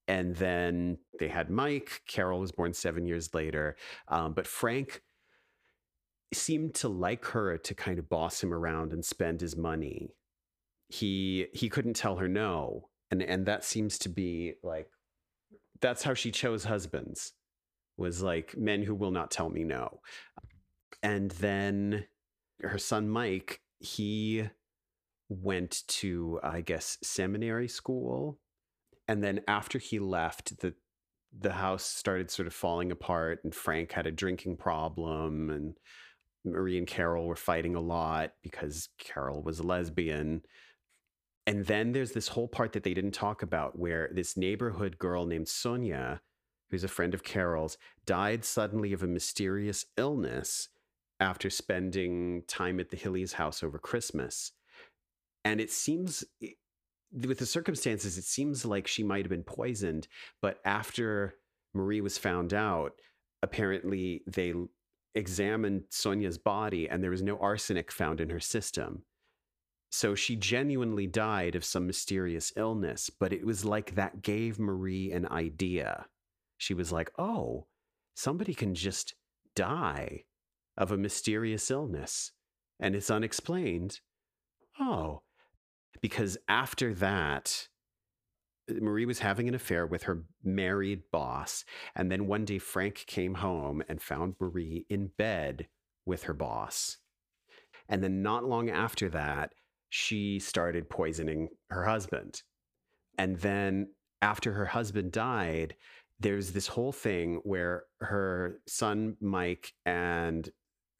[0.10, 2.02] And then they had Mike.
[2.06, 3.78] Carol was born seven years later.
[4.10, 5.04] Um, but Frank
[6.34, 10.14] seemed to like her to kind of boss him around and spend his money.
[10.90, 12.90] He he couldn't tell her no.
[13.10, 14.90] And and that seems to be like
[15.80, 17.32] that's how she chose husbands
[17.96, 20.02] was like men who will not tell me no.
[21.02, 22.06] And then
[22.60, 24.50] her son Mike, he
[25.32, 28.38] went to, I guess, seminary school.
[29.08, 30.74] And then after he left, the
[31.40, 35.78] the house started sort of falling apart and Frank had a drinking problem and
[36.44, 40.42] Marie and Carol were fighting a lot because Carol was a lesbian.
[41.48, 45.26] And then there's this whole part that they didn't talk about where this neighborhood girl
[45.26, 46.20] named Sonia,
[46.70, 50.68] who's a friend of Carol's, died suddenly of a mysterious illness
[51.22, 54.52] after spending time at the Hilleys house over Christmas.
[55.44, 56.24] And it seems,
[57.12, 60.08] with the circumstances, it seems like she might have been poisoned.
[60.42, 61.36] But after
[61.74, 62.94] Marie was found out,
[63.42, 64.54] apparently they
[65.16, 69.04] examined Sonia's body and there was no arsenic found in her system.
[69.90, 75.12] So she genuinely died of some mysterious illness, but it was like that gave Marie
[75.12, 76.06] an idea.
[76.58, 77.68] She was like, oh,
[78.16, 79.16] somebody can just
[79.54, 80.24] die
[80.78, 82.32] of a mysterious illness
[82.80, 84.00] and it's unexplained.
[84.80, 85.24] Oh,
[86.02, 87.68] because after that,
[88.70, 91.66] Marie was having an affair with her married boss.
[91.96, 95.68] And then one day, Frank came home and found Marie in bed
[96.06, 96.98] with her boss.
[97.90, 99.54] And then, not long after that,
[99.90, 102.44] she started poisoning her husband.
[103.18, 103.90] And then,
[104.22, 105.76] after her husband died,
[106.20, 110.50] there's this whole thing where her son, Mike, and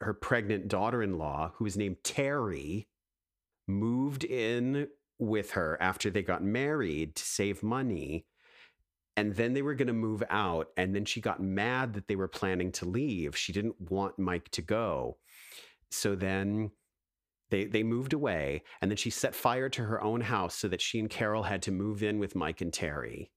[0.02, 2.88] her pregnant daughter in law, who is named Terry,
[3.72, 4.88] moved in
[5.20, 8.26] with her after they got married to save money.
[9.18, 10.68] And then they were going to move out.
[10.78, 13.38] And then she got mad that they were planning to leave.
[13.38, 15.18] She didn't want Mike to go.
[15.92, 16.72] So then
[17.52, 18.64] they, they moved away.
[18.82, 21.62] And then she set fire to her own house so that she and Carol had
[21.64, 23.32] to move in with Mike and Terry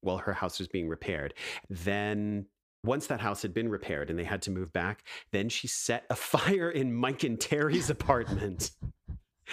[0.00, 1.32] while her house was being repaired.
[1.70, 2.46] Then
[2.84, 6.04] once that house had been repaired and they had to move back, then she set
[6.10, 8.72] a fire in Mike and Terry's apartment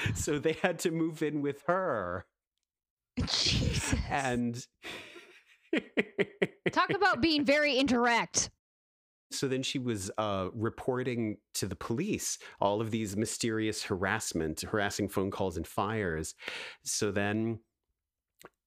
[0.15, 2.25] so they had to move in with her.
[3.25, 3.95] Jesus.
[4.09, 4.65] And
[6.71, 8.49] talk about being very indirect.
[9.31, 15.07] So then she was uh, reporting to the police all of these mysterious harassment, harassing
[15.07, 16.33] phone calls and fires.
[16.83, 17.59] So then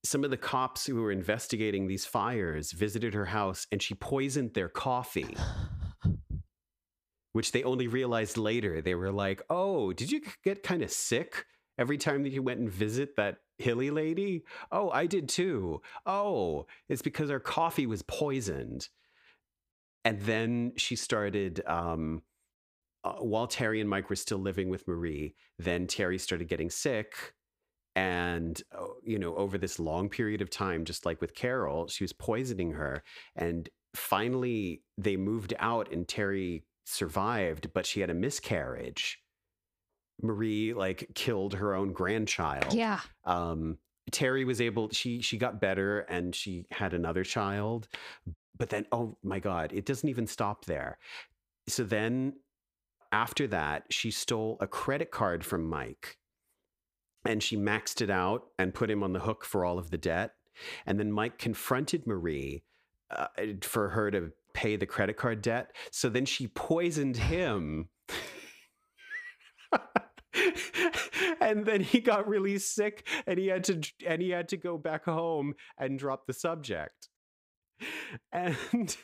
[0.05, 4.55] some of the cops who were investigating these fires visited her house and she poisoned
[4.55, 5.37] their coffee
[7.33, 8.81] which they only realized later.
[8.81, 11.47] They were like, "Oh, did you get kind of sick
[11.79, 14.45] every time that you went and visit that Hilley lady?
[14.71, 15.83] Oh, I did too.
[16.07, 18.89] Oh, it's because our coffee was poisoned."
[20.05, 22.23] And then she started um,
[23.05, 27.35] uh, while Terry and Mike were still living with Marie, then Terry started getting sick.
[27.95, 32.05] And, uh, you know, over this long period of time, just like with Carol, she
[32.05, 33.03] was poisoning her.
[33.37, 39.21] And finally, they moved out, and Terry survived, but she had a miscarriage.
[40.21, 42.73] Marie like killed her own grandchild.
[42.73, 43.01] Yeah.
[43.25, 43.79] Um,
[44.11, 47.89] Terry was able she she got better and she had another child.
[48.57, 50.99] But then oh my god, it doesn't even stop there.
[51.69, 52.35] So then
[53.11, 56.19] after that, she stole a credit card from Mike
[57.25, 59.99] and she maxed it out and put him on the hook for all of the
[59.99, 60.35] debt.
[60.87, 62.63] And then Mike confronted Marie
[63.11, 63.27] uh,
[63.63, 65.75] for her to pay the credit card debt.
[65.91, 67.89] So then she poisoned him.
[71.41, 74.79] and then he got really sick and he had to and he had to go
[74.79, 77.09] back home and drop the subject.
[78.33, 78.57] And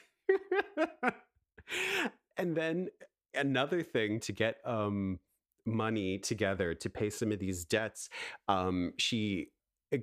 [2.37, 2.89] and then
[3.35, 5.19] another thing to get um
[5.67, 8.09] money together to pay some of these debts
[8.49, 9.49] um she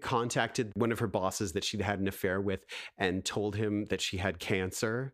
[0.01, 2.65] contacted one of her bosses that she'd had an affair with
[2.97, 5.13] and told him that she had cancer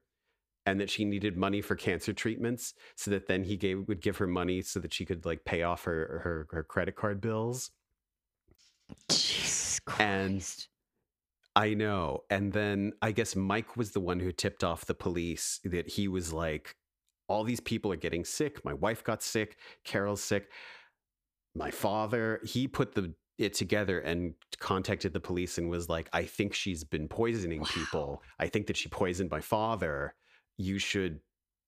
[0.65, 4.17] and that she needed money for cancer treatments so that then he gave would give
[4.17, 7.71] her money so that she could like pay off her her, her credit card bills.
[9.09, 10.01] Jesus Christ.
[10.01, 10.67] and
[11.55, 12.21] i know.
[12.29, 16.07] And then i guess mike was the one who tipped off the police that he
[16.07, 16.75] was like
[17.27, 18.65] all these people are getting sick.
[18.65, 19.55] My wife got sick.
[19.85, 20.51] Carol's sick.
[21.55, 26.23] My father he put the it together and contacted the police and was like i
[26.23, 27.67] think she's been poisoning Wow.
[27.73, 30.13] people i think that she poisoned my father
[30.57, 31.19] you should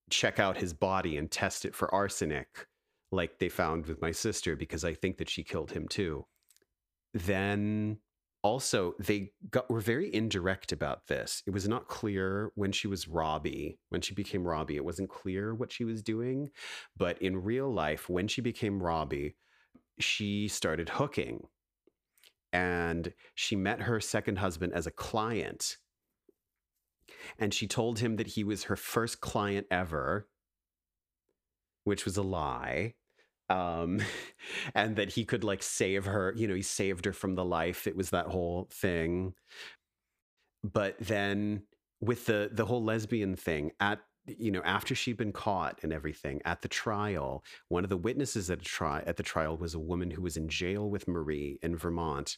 [0.10, 2.68] check out his body and test it for arsenic,
[3.12, 6.26] like they found with my sister, because I think that she killed him too.
[7.14, 8.00] Then
[8.44, 11.42] also, they got were very indirect about this.
[11.48, 15.56] It was not clear when she was Robbie, when she became Robbie, it wasn't clear
[15.56, 16.50] what she was doing.
[16.98, 19.36] But in real life, when she became Robbie,
[20.00, 21.48] she started hooking.
[22.52, 25.78] And she met her second husband as a client
[27.40, 30.28] and she told him that he was her first client ever,
[31.84, 32.94] which was a lie.
[33.50, 34.00] um
[34.76, 37.88] and that he could like save her you know he saved her from the life
[37.88, 39.34] it was that whole thing
[40.64, 41.64] but then
[42.02, 46.42] with the the whole lesbian thing at you know after she'd been caught and everything
[46.46, 49.80] at the trial one of the witnesses at, a tri- at the trial was a
[49.80, 52.38] woman who was in jail with marie in vermont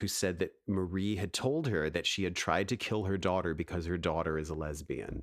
[0.00, 3.54] who said that marie had told her that she had tried to kill her daughter
[3.54, 5.22] because her daughter is a lesbian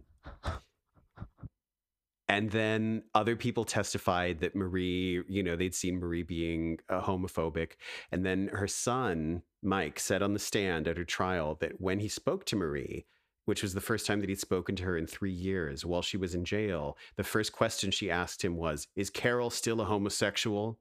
[2.29, 7.71] and then other people testified that Marie, you know, they'd seen Marie being uh, homophobic.
[8.11, 12.07] And then her son, Mike, said on the stand at her trial that when he
[12.07, 13.07] spoke to Marie,
[13.45, 16.17] which was the first time that he'd spoken to her in three years while she
[16.17, 20.77] was in jail, the first question she asked him was, Is Carol still a homosexual?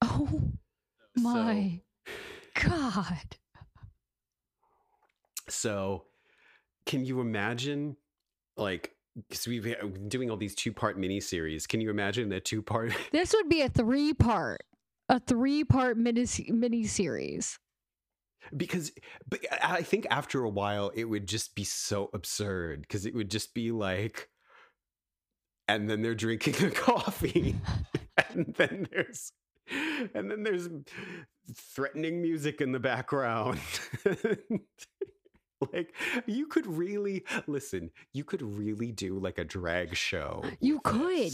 [0.00, 0.52] Oh
[1.16, 2.12] my so,
[2.54, 3.36] God.
[5.48, 6.04] So,
[6.86, 7.96] can you imagine
[8.56, 11.68] like because we've been doing all these two part miniseries.
[11.68, 12.92] Can you imagine a two part?
[13.12, 14.62] This would be a three part,
[15.08, 17.58] a three part mini mini series.
[18.54, 18.92] Because,
[19.28, 23.30] but I think after a while it would just be so absurd because it would
[23.30, 24.28] just be like,
[25.66, 27.56] and then they're drinking a coffee,
[28.30, 29.32] and then there's,
[30.14, 30.68] and then there's
[31.54, 33.60] threatening music in the background.
[35.72, 35.94] like
[36.26, 41.32] you could really listen you could really do like a drag show you could.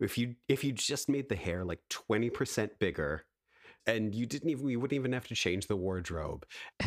[0.00, 3.24] If you if you just made the hair like 20% bigger
[3.86, 6.46] and you didn't even you wouldn't even have to change the wardrobe.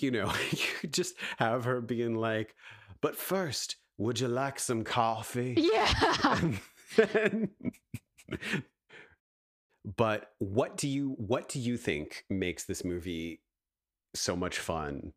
[0.00, 0.32] You know
[0.82, 2.54] you just have her being like
[3.02, 5.54] but first would you like some coffee?
[5.58, 6.56] Yeah
[9.84, 13.40] but what do you what do you think makes this movie
[14.14, 15.12] so much fun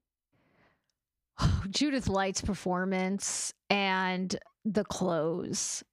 [1.70, 5.84] Judith Light's performance and the clothes.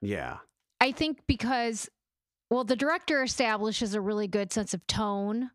[0.00, 0.38] Yeah.
[0.80, 1.88] I think because,
[2.50, 5.50] well, the director establishes a really good sense of tone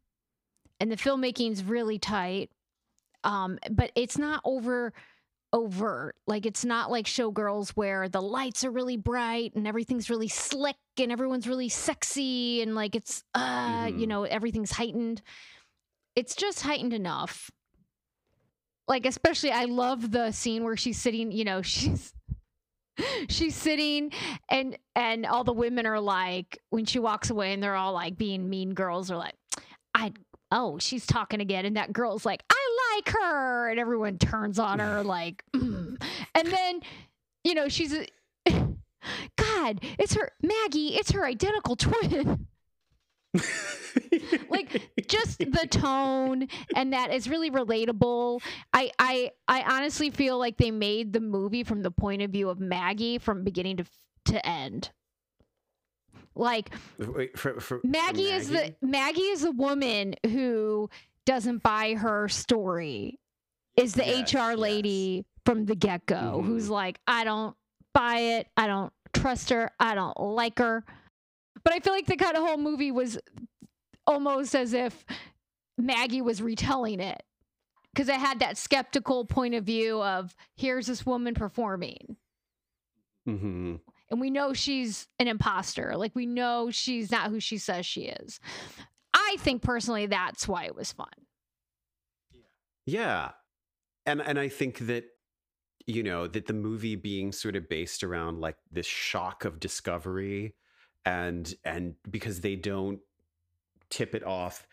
[0.79, 2.51] and the filmmaking's really tight.
[3.23, 4.93] Um, but it's not over
[5.53, 6.15] overt.
[6.27, 10.75] Like it's not like showgirls where the lights are really bright and everything's really slick
[10.97, 13.99] and everyone's really sexy and like it's uh, mm-hmm.
[13.99, 15.21] you know, everything's heightened.
[16.15, 17.51] It's just heightened enough
[18.87, 22.13] like especially I love the scene where she's sitting, you know, she's
[23.27, 24.11] she's sitting
[24.49, 28.17] and and all the women are like when she walks away and they're all like
[28.17, 29.35] being mean girls are like
[29.93, 30.13] I
[30.51, 32.64] oh, she's talking again and that girl's like I
[32.95, 36.01] like her and everyone turns on her like mm.
[36.33, 36.81] and then
[37.45, 38.07] you know, she's a,
[39.37, 42.47] God, it's her Maggie, it's her identical twin.
[44.49, 48.41] like just the tone and that is really relatable.
[48.73, 52.49] I I I honestly feel like they made the movie from the point of view
[52.49, 53.85] of Maggie from beginning to
[54.25, 54.89] to end.
[56.33, 60.89] Like Wait, for, for, Maggie, Maggie is the Maggie is the woman who
[61.25, 63.19] doesn't buy her story.
[63.75, 65.25] Is the yes, HR lady yes.
[65.45, 66.47] from the get go mm-hmm.
[66.47, 67.55] who's like, I don't
[67.93, 68.47] buy it.
[68.55, 69.71] I don't trust her.
[69.79, 70.85] I don't like her.
[71.63, 73.17] But I feel like the kind of whole movie was
[74.07, 75.03] almost as if
[75.77, 77.21] Maggie was retelling it
[77.93, 82.17] because I had that skeptical point of view of here's this woman performing.
[83.27, 83.75] Mm-hmm.
[84.11, 85.95] And we know she's an imposter.
[85.97, 88.39] Like we know she's not who she says she is.
[89.15, 91.07] I think personally that's why it was fun.
[92.85, 93.31] Yeah.
[94.05, 95.05] And and I think that
[95.87, 100.55] you know that the movie being sort of based around like this shock of discovery
[101.05, 102.99] and and because they don't
[103.89, 104.67] tip it off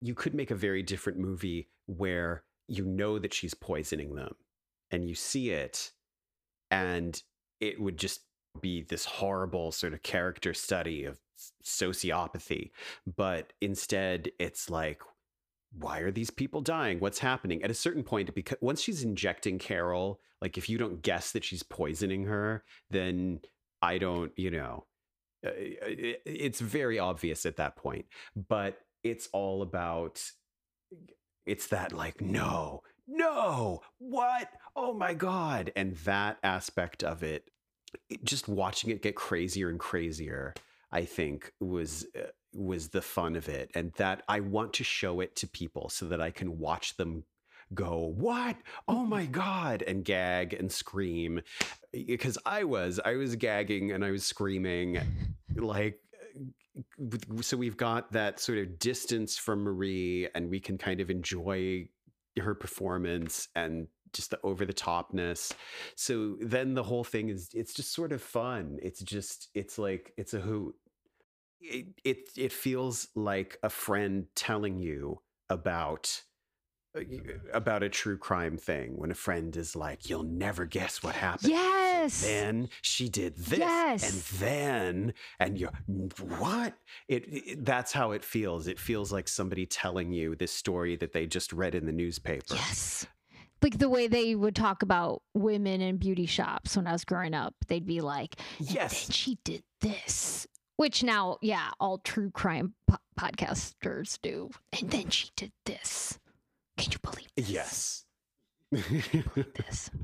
[0.00, 4.34] you could make a very different movie where you know that she's poisoning them
[4.90, 5.92] and you see it
[6.70, 7.22] and
[7.60, 8.22] it would just
[8.60, 11.20] be this horrible sort of character study of
[11.64, 12.70] sociopathy
[13.16, 15.02] but instead it's like
[15.78, 17.00] why are these people dying?
[17.00, 17.62] What's happening?
[17.62, 21.44] At a certain point because once she's injecting carol like if you don't guess that
[21.44, 23.40] she's poisoning her then
[23.82, 24.84] i don't you know
[25.46, 28.06] uh, it's very obvious at that point
[28.48, 30.22] but it's all about
[31.44, 34.48] it's that like no no what?
[34.74, 35.72] Oh my god.
[35.76, 37.50] And that aspect of it,
[38.10, 40.54] it just watching it get crazier and crazier
[40.96, 45.20] i think was uh, was the fun of it and that i want to show
[45.20, 47.24] it to people so that i can watch them
[47.74, 48.56] go, What?
[48.88, 51.40] Oh my God, and gag and scream.
[51.92, 55.00] Because I was, I was gagging and I was screaming
[55.54, 56.00] like,
[57.40, 61.88] so we've got that sort of distance from Marie, and we can kind of enjoy
[62.38, 65.52] her performance and just the over the topness.
[65.94, 68.78] So then the whole thing is it's just sort of fun.
[68.82, 70.74] It's just it's like it's a hoot.
[71.60, 76.22] It, it it feels like a friend telling you about
[76.96, 77.00] uh,
[77.52, 81.50] about a true crime thing when a friend is like you'll never guess what happened
[81.50, 82.22] Yes.
[82.22, 84.02] then she did this Yes.
[84.12, 85.72] and then and you're
[86.38, 86.74] what
[87.08, 91.12] it, it that's how it feels it feels like somebody telling you this story that
[91.12, 93.06] they just read in the newspaper Yes.
[93.62, 97.34] Like the way they would talk about women in beauty shops when I was growing
[97.34, 97.54] up.
[97.66, 100.46] They'd be like, yes then she did this.
[100.76, 104.50] Which now, yeah, all true crime po- podcasters do.
[104.78, 106.18] And then she did this.
[106.76, 107.50] Can you believe this?
[107.50, 108.04] yes
[108.70, 109.90] This.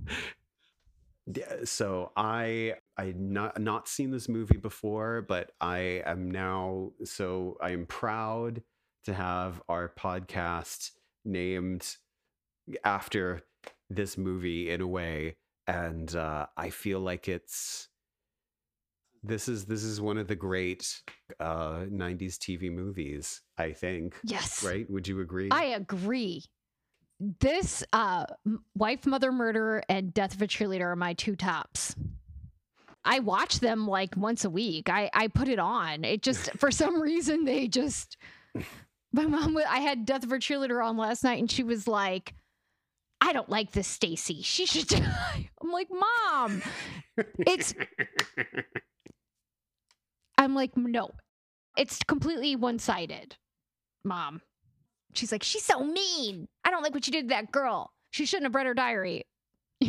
[1.33, 7.57] Yeah, so I I not not seen this movie before, but I am now so
[7.61, 8.63] I am proud
[9.05, 10.91] to have our podcast
[11.25, 11.97] named
[12.83, 13.43] after
[13.89, 15.37] this movie in a way,
[15.69, 17.89] and uh, I feel like it's
[19.23, 20.89] this is this is one of the great
[21.41, 23.41] uh, '90s TV movies.
[23.59, 24.65] I think, Yes.
[24.65, 24.89] right?
[24.91, 25.49] Would you agree?
[25.51, 26.45] I agree.
[27.41, 28.27] This uh
[28.75, 31.95] wife, mother, murder, and death of a cheerleader are my two tops.
[33.05, 34.89] I watch them like once a week.
[34.89, 36.05] I I put it on.
[36.05, 38.17] It just for some reason they just.
[39.15, 42.35] My mom, I had death of a cheerleader on last night, and she was like,
[43.21, 44.41] "I don't like this Stacy.
[44.43, 46.63] She should die." I'm like, "Mom,
[47.47, 47.75] it's
[50.43, 51.11] I'm like, no,
[51.77, 53.37] it's completely one sided,
[54.05, 54.43] mom.
[55.15, 56.49] She's like, she's so mean.
[56.65, 57.93] I don't like what you did to that girl.
[58.11, 59.25] She shouldn't have read her diary.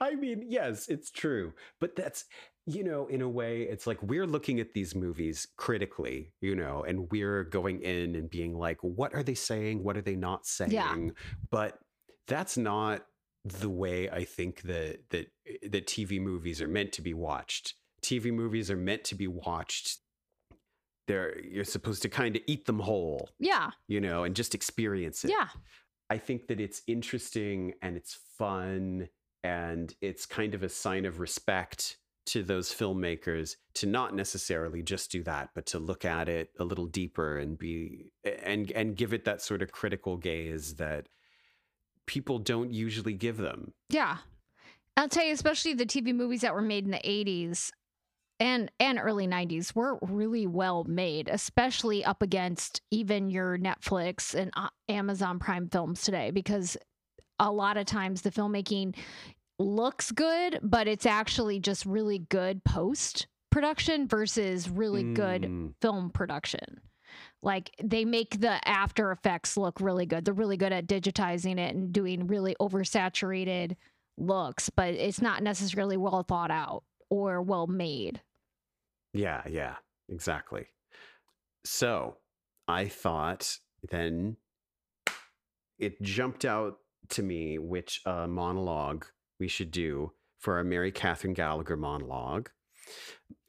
[0.00, 1.52] I mean, yes, it's true.
[1.80, 2.24] But that's,
[2.66, 6.84] you know, in a way, it's like we're looking at these movies critically, you know,
[6.86, 9.82] and we're going in and being like, what are they saying?
[9.82, 10.72] What are they not saying?
[10.72, 10.96] Yeah.
[11.50, 11.78] But
[12.26, 13.04] that's not
[13.44, 17.74] the way I think that that eh, that TV movies are meant to be watched.
[18.02, 19.98] TV movies are meant to be watched.
[21.06, 25.24] They're you're supposed to kind of eat them whole, Yeah, you know, and just experience
[25.24, 25.30] it.
[25.30, 25.48] yeah,
[26.08, 29.08] I think that it's interesting and it's fun
[29.42, 35.12] and it's kind of a sign of respect to those filmmakers to not necessarily just
[35.12, 38.06] do that but to look at it a little deeper and be
[38.42, 41.06] and and give it that sort of critical gaze that
[42.06, 43.72] people don't usually give them.
[43.90, 44.18] yeah.
[44.96, 47.70] I'll tell you, especially the TV movies that were made in the 80s
[48.38, 54.52] and and early 90s were really well made, especially up against even your Netflix and
[54.56, 56.76] uh, Amazon Prime films today because
[57.40, 58.94] a lot of times the filmmaking
[59.58, 66.10] looks good, but it's actually just really good post production versus really good Mm, film
[66.10, 66.80] production.
[67.42, 70.24] Like they make the after effects look really good.
[70.24, 73.76] They're really good at digitizing it and doing really oversaturated
[74.16, 78.20] looks, but it's not necessarily well thought out or well made.
[79.12, 79.76] Yeah, yeah,
[80.08, 80.66] exactly.
[81.64, 82.16] So
[82.68, 83.58] I thought
[83.90, 84.36] then
[85.78, 86.78] it jumped out
[87.10, 89.06] to me which uh, monologue
[89.38, 92.50] we should do for our Mary Catherine Gallagher monologue.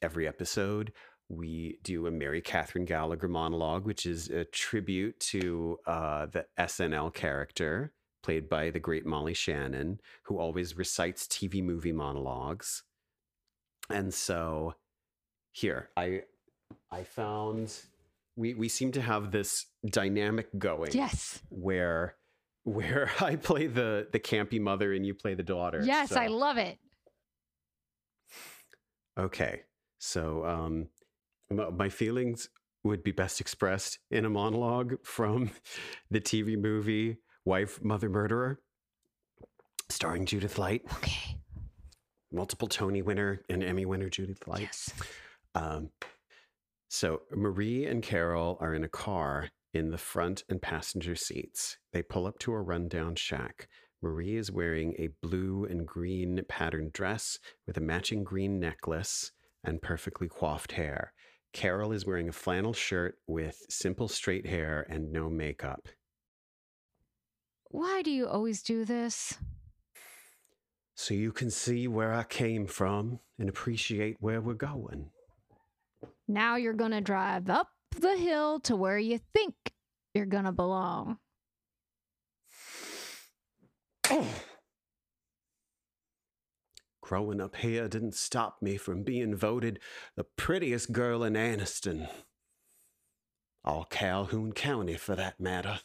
[0.02, 0.94] Every episode,
[1.36, 7.14] we do a Mary Catherine Gallagher monologue, which is a tribute to uh, the SNL
[7.14, 12.84] character played by the great Molly Shannon, who always recites TV movie monologues.
[13.90, 14.74] And so
[15.52, 16.22] here i
[16.92, 17.74] i found
[18.36, 21.40] we we seem to have this dynamic going Yes.
[21.50, 22.16] where
[22.66, 26.58] where i play the the campy mother and you play the daughter Yes, I love
[26.58, 26.78] it.
[29.18, 29.62] okay
[30.00, 30.88] so um
[31.50, 32.50] my feelings
[32.84, 35.52] would be best expressed in a monologue from
[36.12, 38.60] the tv movie wife mother murderer
[39.90, 41.38] starring judith light Okay.
[42.32, 44.94] multiple tony winner and emmy winner judith light Yes.
[45.56, 45.90] Um,
[46.90, 51.78] so Marie and Carol are in a car in the front and passenger seats.
[51.94, 53.68] They pull up to a rundown shack.
[54.02, 59.32] Marie is wearing a blue and green patterned dress with a matching green necklace
[59.64, 61.12] and perfectly coiffed hair.
[61.56, 65.88] Carol is wearing a flannel shirt with simple straight hair and no makeup.
[67.72, 69.36] Why do you always do this?
[70.96, 75.12] So you can see where I came from and appreciate where we're going.
[76.28, 79.56] Now you're going to drive up the hill to where you think
[80.14, 81.20] you're going to belong.
[84.12, 84.28] Oh,
[87.06, 89.80] Growing up here didn't stop me from being voted
[90.16, 92.10] the prettiest girl in Anniston.
[93.64, 95.82] All Calhoun County, for that matter.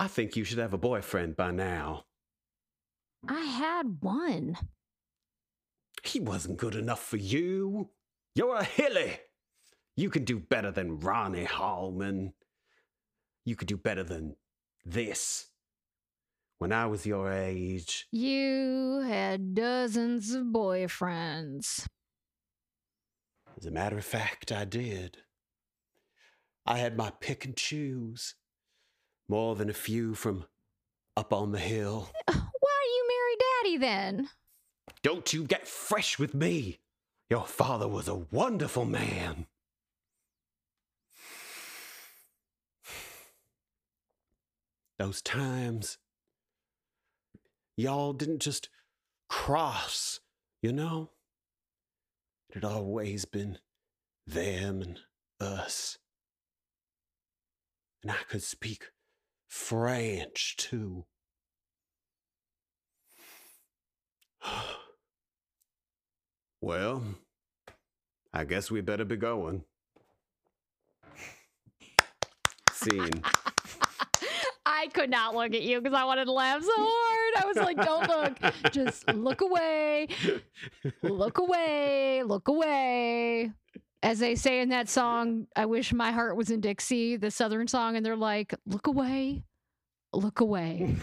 [0.00, 2.06] I think you should have a boyfriend by now.
[3.28, 4.56] I had one.
[6.02, 7.90] He wasn't good enough for you.
[8.34, 9.20] You're a Hilley.
[9.94, 12.32] You can do better than Ronnie Hallman.
[13.44, 14.34] You could do better than
[14.84, 15.50] this.
[16.58, 21.86] When I was your age, You had dozens of boyfriends.
[23.56, 25.18] as a matter of fact, I did.
[26.66, 28.34] I had my pick and choose.
[29.28, 30.44] More than a few from
[31.16, 32.10] up on the hill.
[32.26, 34.28] Why do you marry daddy then?
[35.02, 36.80] Don't you get fresh with me.
[37.30, 39.46] Your father was a wonderful man.
[44.98, 45.98] Those times,
[47.76, 48.68] y'all didn't just
[49.28, 50.20] cross,
[50.62, 51.10] you know?
[52.50, 53.58] It had always been
[54.26, 55.00] them and
[55.40, 55.98] us.
[58.02, 58.90] And I could speak
[59.48, 61.04] French too.
[66.60, 67.02] Well,
[68.32, 69.64] I guess we better be going.
[72.72, 73.22] Scene.
[74.76, 77.42] I could not look at you because I wanted to laugh so hard.
[77.42, 78.72] I was like, don't look.
[78.72, 80.08] Just look away.
[81.02, 82.22] Look away.
[82.24, 83.52] Look away.
[84.02, 87.68] As they say in that song, I wish my heart was in Dixie, the Southern
[87.68, 89.44] song, and they're like, look away.
[90.12, 90.96] Look away.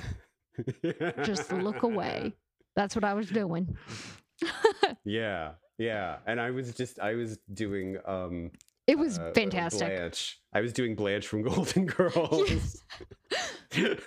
[1.24, 2.34] Just look away.
[2.76, 3.76] That's what I was doing.
[5.06, 6.18] yeah, yeah.
[6.28, 8.52] And I was just, I was doing, um,
[8.92, 9.88] It was uh, fantastic.
[9.88, 10.38] Blanche.
[10.52, 12.84] I was doing Blanche from Golden Girls.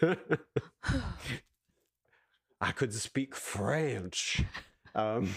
[2.61, 4.45] I could speak French.
[4.95, 5.31] Um,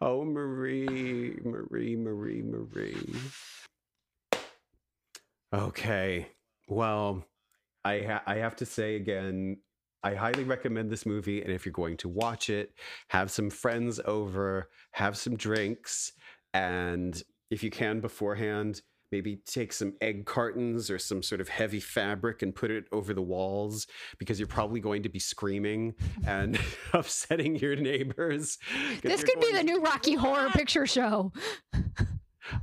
[0.00, 3.14] oh, Marie, Marie, Marie, Marie.
[5.54, 6.32] Okay.
[6.66, 7.24] Well,
[7.84, 9.58] I ha- I have to say again,
[10.02, 11.40] I highly recommend this movie.
[11.40, 12.72] And if you're going to watch it,
[13.10, 16.10] have some friends over, have some drinks,
[16.52, 18.82] and if you can beforehand,
[19.12, 23.14] maybe take some egg cartons or some sort of heavy fabric and put it over
[23.14, 23.86] the walls
[24.18, 25.94] because you're probably going to be screaming
[26.26, 26.58] and
[26.92, 28.58] upsetting your neighbors.
[29.02, 31.32] This could be the new Rocky Horror Picture Show.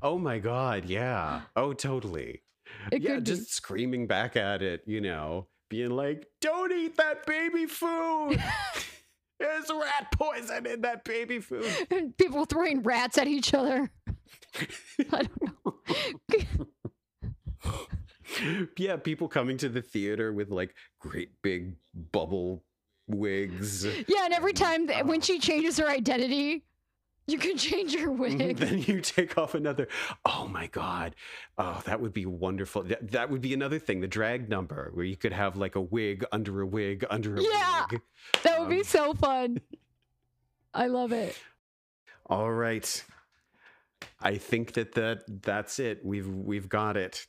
[0.02, 1.42] Oh my god, yeah.
[1.58, 2.42] Oh, totally.
[2.90, 3.32] It yeah, could be.
[3.32, 8.42] just screaming back at it, you know, being like, "Don't eat that baby food.
[9.40, 13.92] There's rat poison in that baby food." And people throwing rats at each other.
[15.12, 16.68] I don't know.
[18.78, 21.76] yeah, people coming to the theater with like great big
[22.12, 22.64] bubble
[23.08, 23.86] wigs.
[23.86, 25.22] Yeah, and every time that, when Oh.
[25.24, 26.64] she changes her identity,
[27.28, 28.58] you can change your wig.
[28.58, 29.88] then you take off another.
[30.26, 31.16] Oh my god!
[31.58, 32.84] Oh, that would be wonderful.
[32.84, 34.02] That, that would be another thing.
[34.02, 37.42] The drag number where you could have like a wig under a wig under a
[37.42, 37.86] Yeah.
[37.92, 38.02] wig.
[38.44, 39.62] that would be um, so fun.
[40.74, 41.38] I love it.
[42.26, 43.04] All right.
[44.22, 46.04] I think that, that that's it.
[46.04, 47.26] We've we've got it.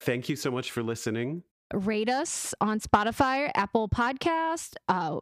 [0.00, 1.42] Thank you so much for listening.
[1.74, 4.74] Rate us on Spotify, Apple Podcast.
[4.88, 5.18] Uh,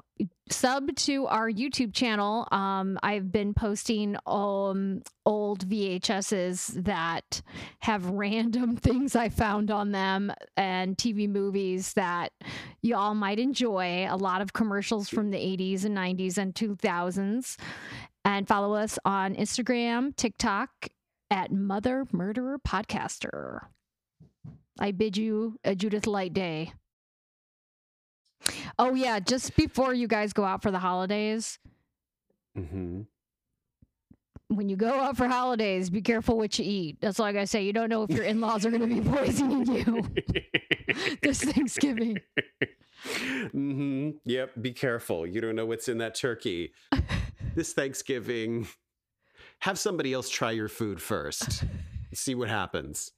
[0.50, 2.46] sub to our YouTube channel.
[2.52, 7.40] Um, I've been posting um, old VHSs that
[7.78, 12.32] have random things I found on them and TV movies that
[12.82, 14.06] y'all might enjoy.
[14.10, 17.56] A lot of commercials from the 80s and 90s and 2000s.
[18.26, 20.88] And follow us on Instagram, TikTok
[21.34, 23.66] at Mother Murderer Podcaster.
[24.78, 26.72] I bid you a Judith Light day.
[28.78, 29.18] Oh, yeah.
[29.18, 31.58] Just before you guys go out for the holidays,
[32.56, 33.02] hmm
[34.48, 36.98] when you go out for holidays, be careful what you eat.
[37.00, 37.64] That's all I say.
[37.64, 40.06] You don't know if your in laws are gonna be poisoning you
[41.22, 42.18] this Thanksgiving.
[43.50, 44.50] hmm Yep.
[44.60, 45.26] Be careful.
[45.26, 46.72] You don't know what's in that turkey.
[47.56, 48.68] this Thanksgiving,
[49.64, 51.64] have somebody else try your food first.
[52.14, 53.12] See what happens.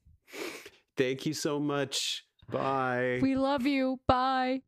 [0.97, 2.25] Thank you so much.
[2.49, 3.19] Bye.
[3.21, 3.99] We love you.
[4.07, 4.63] Bye.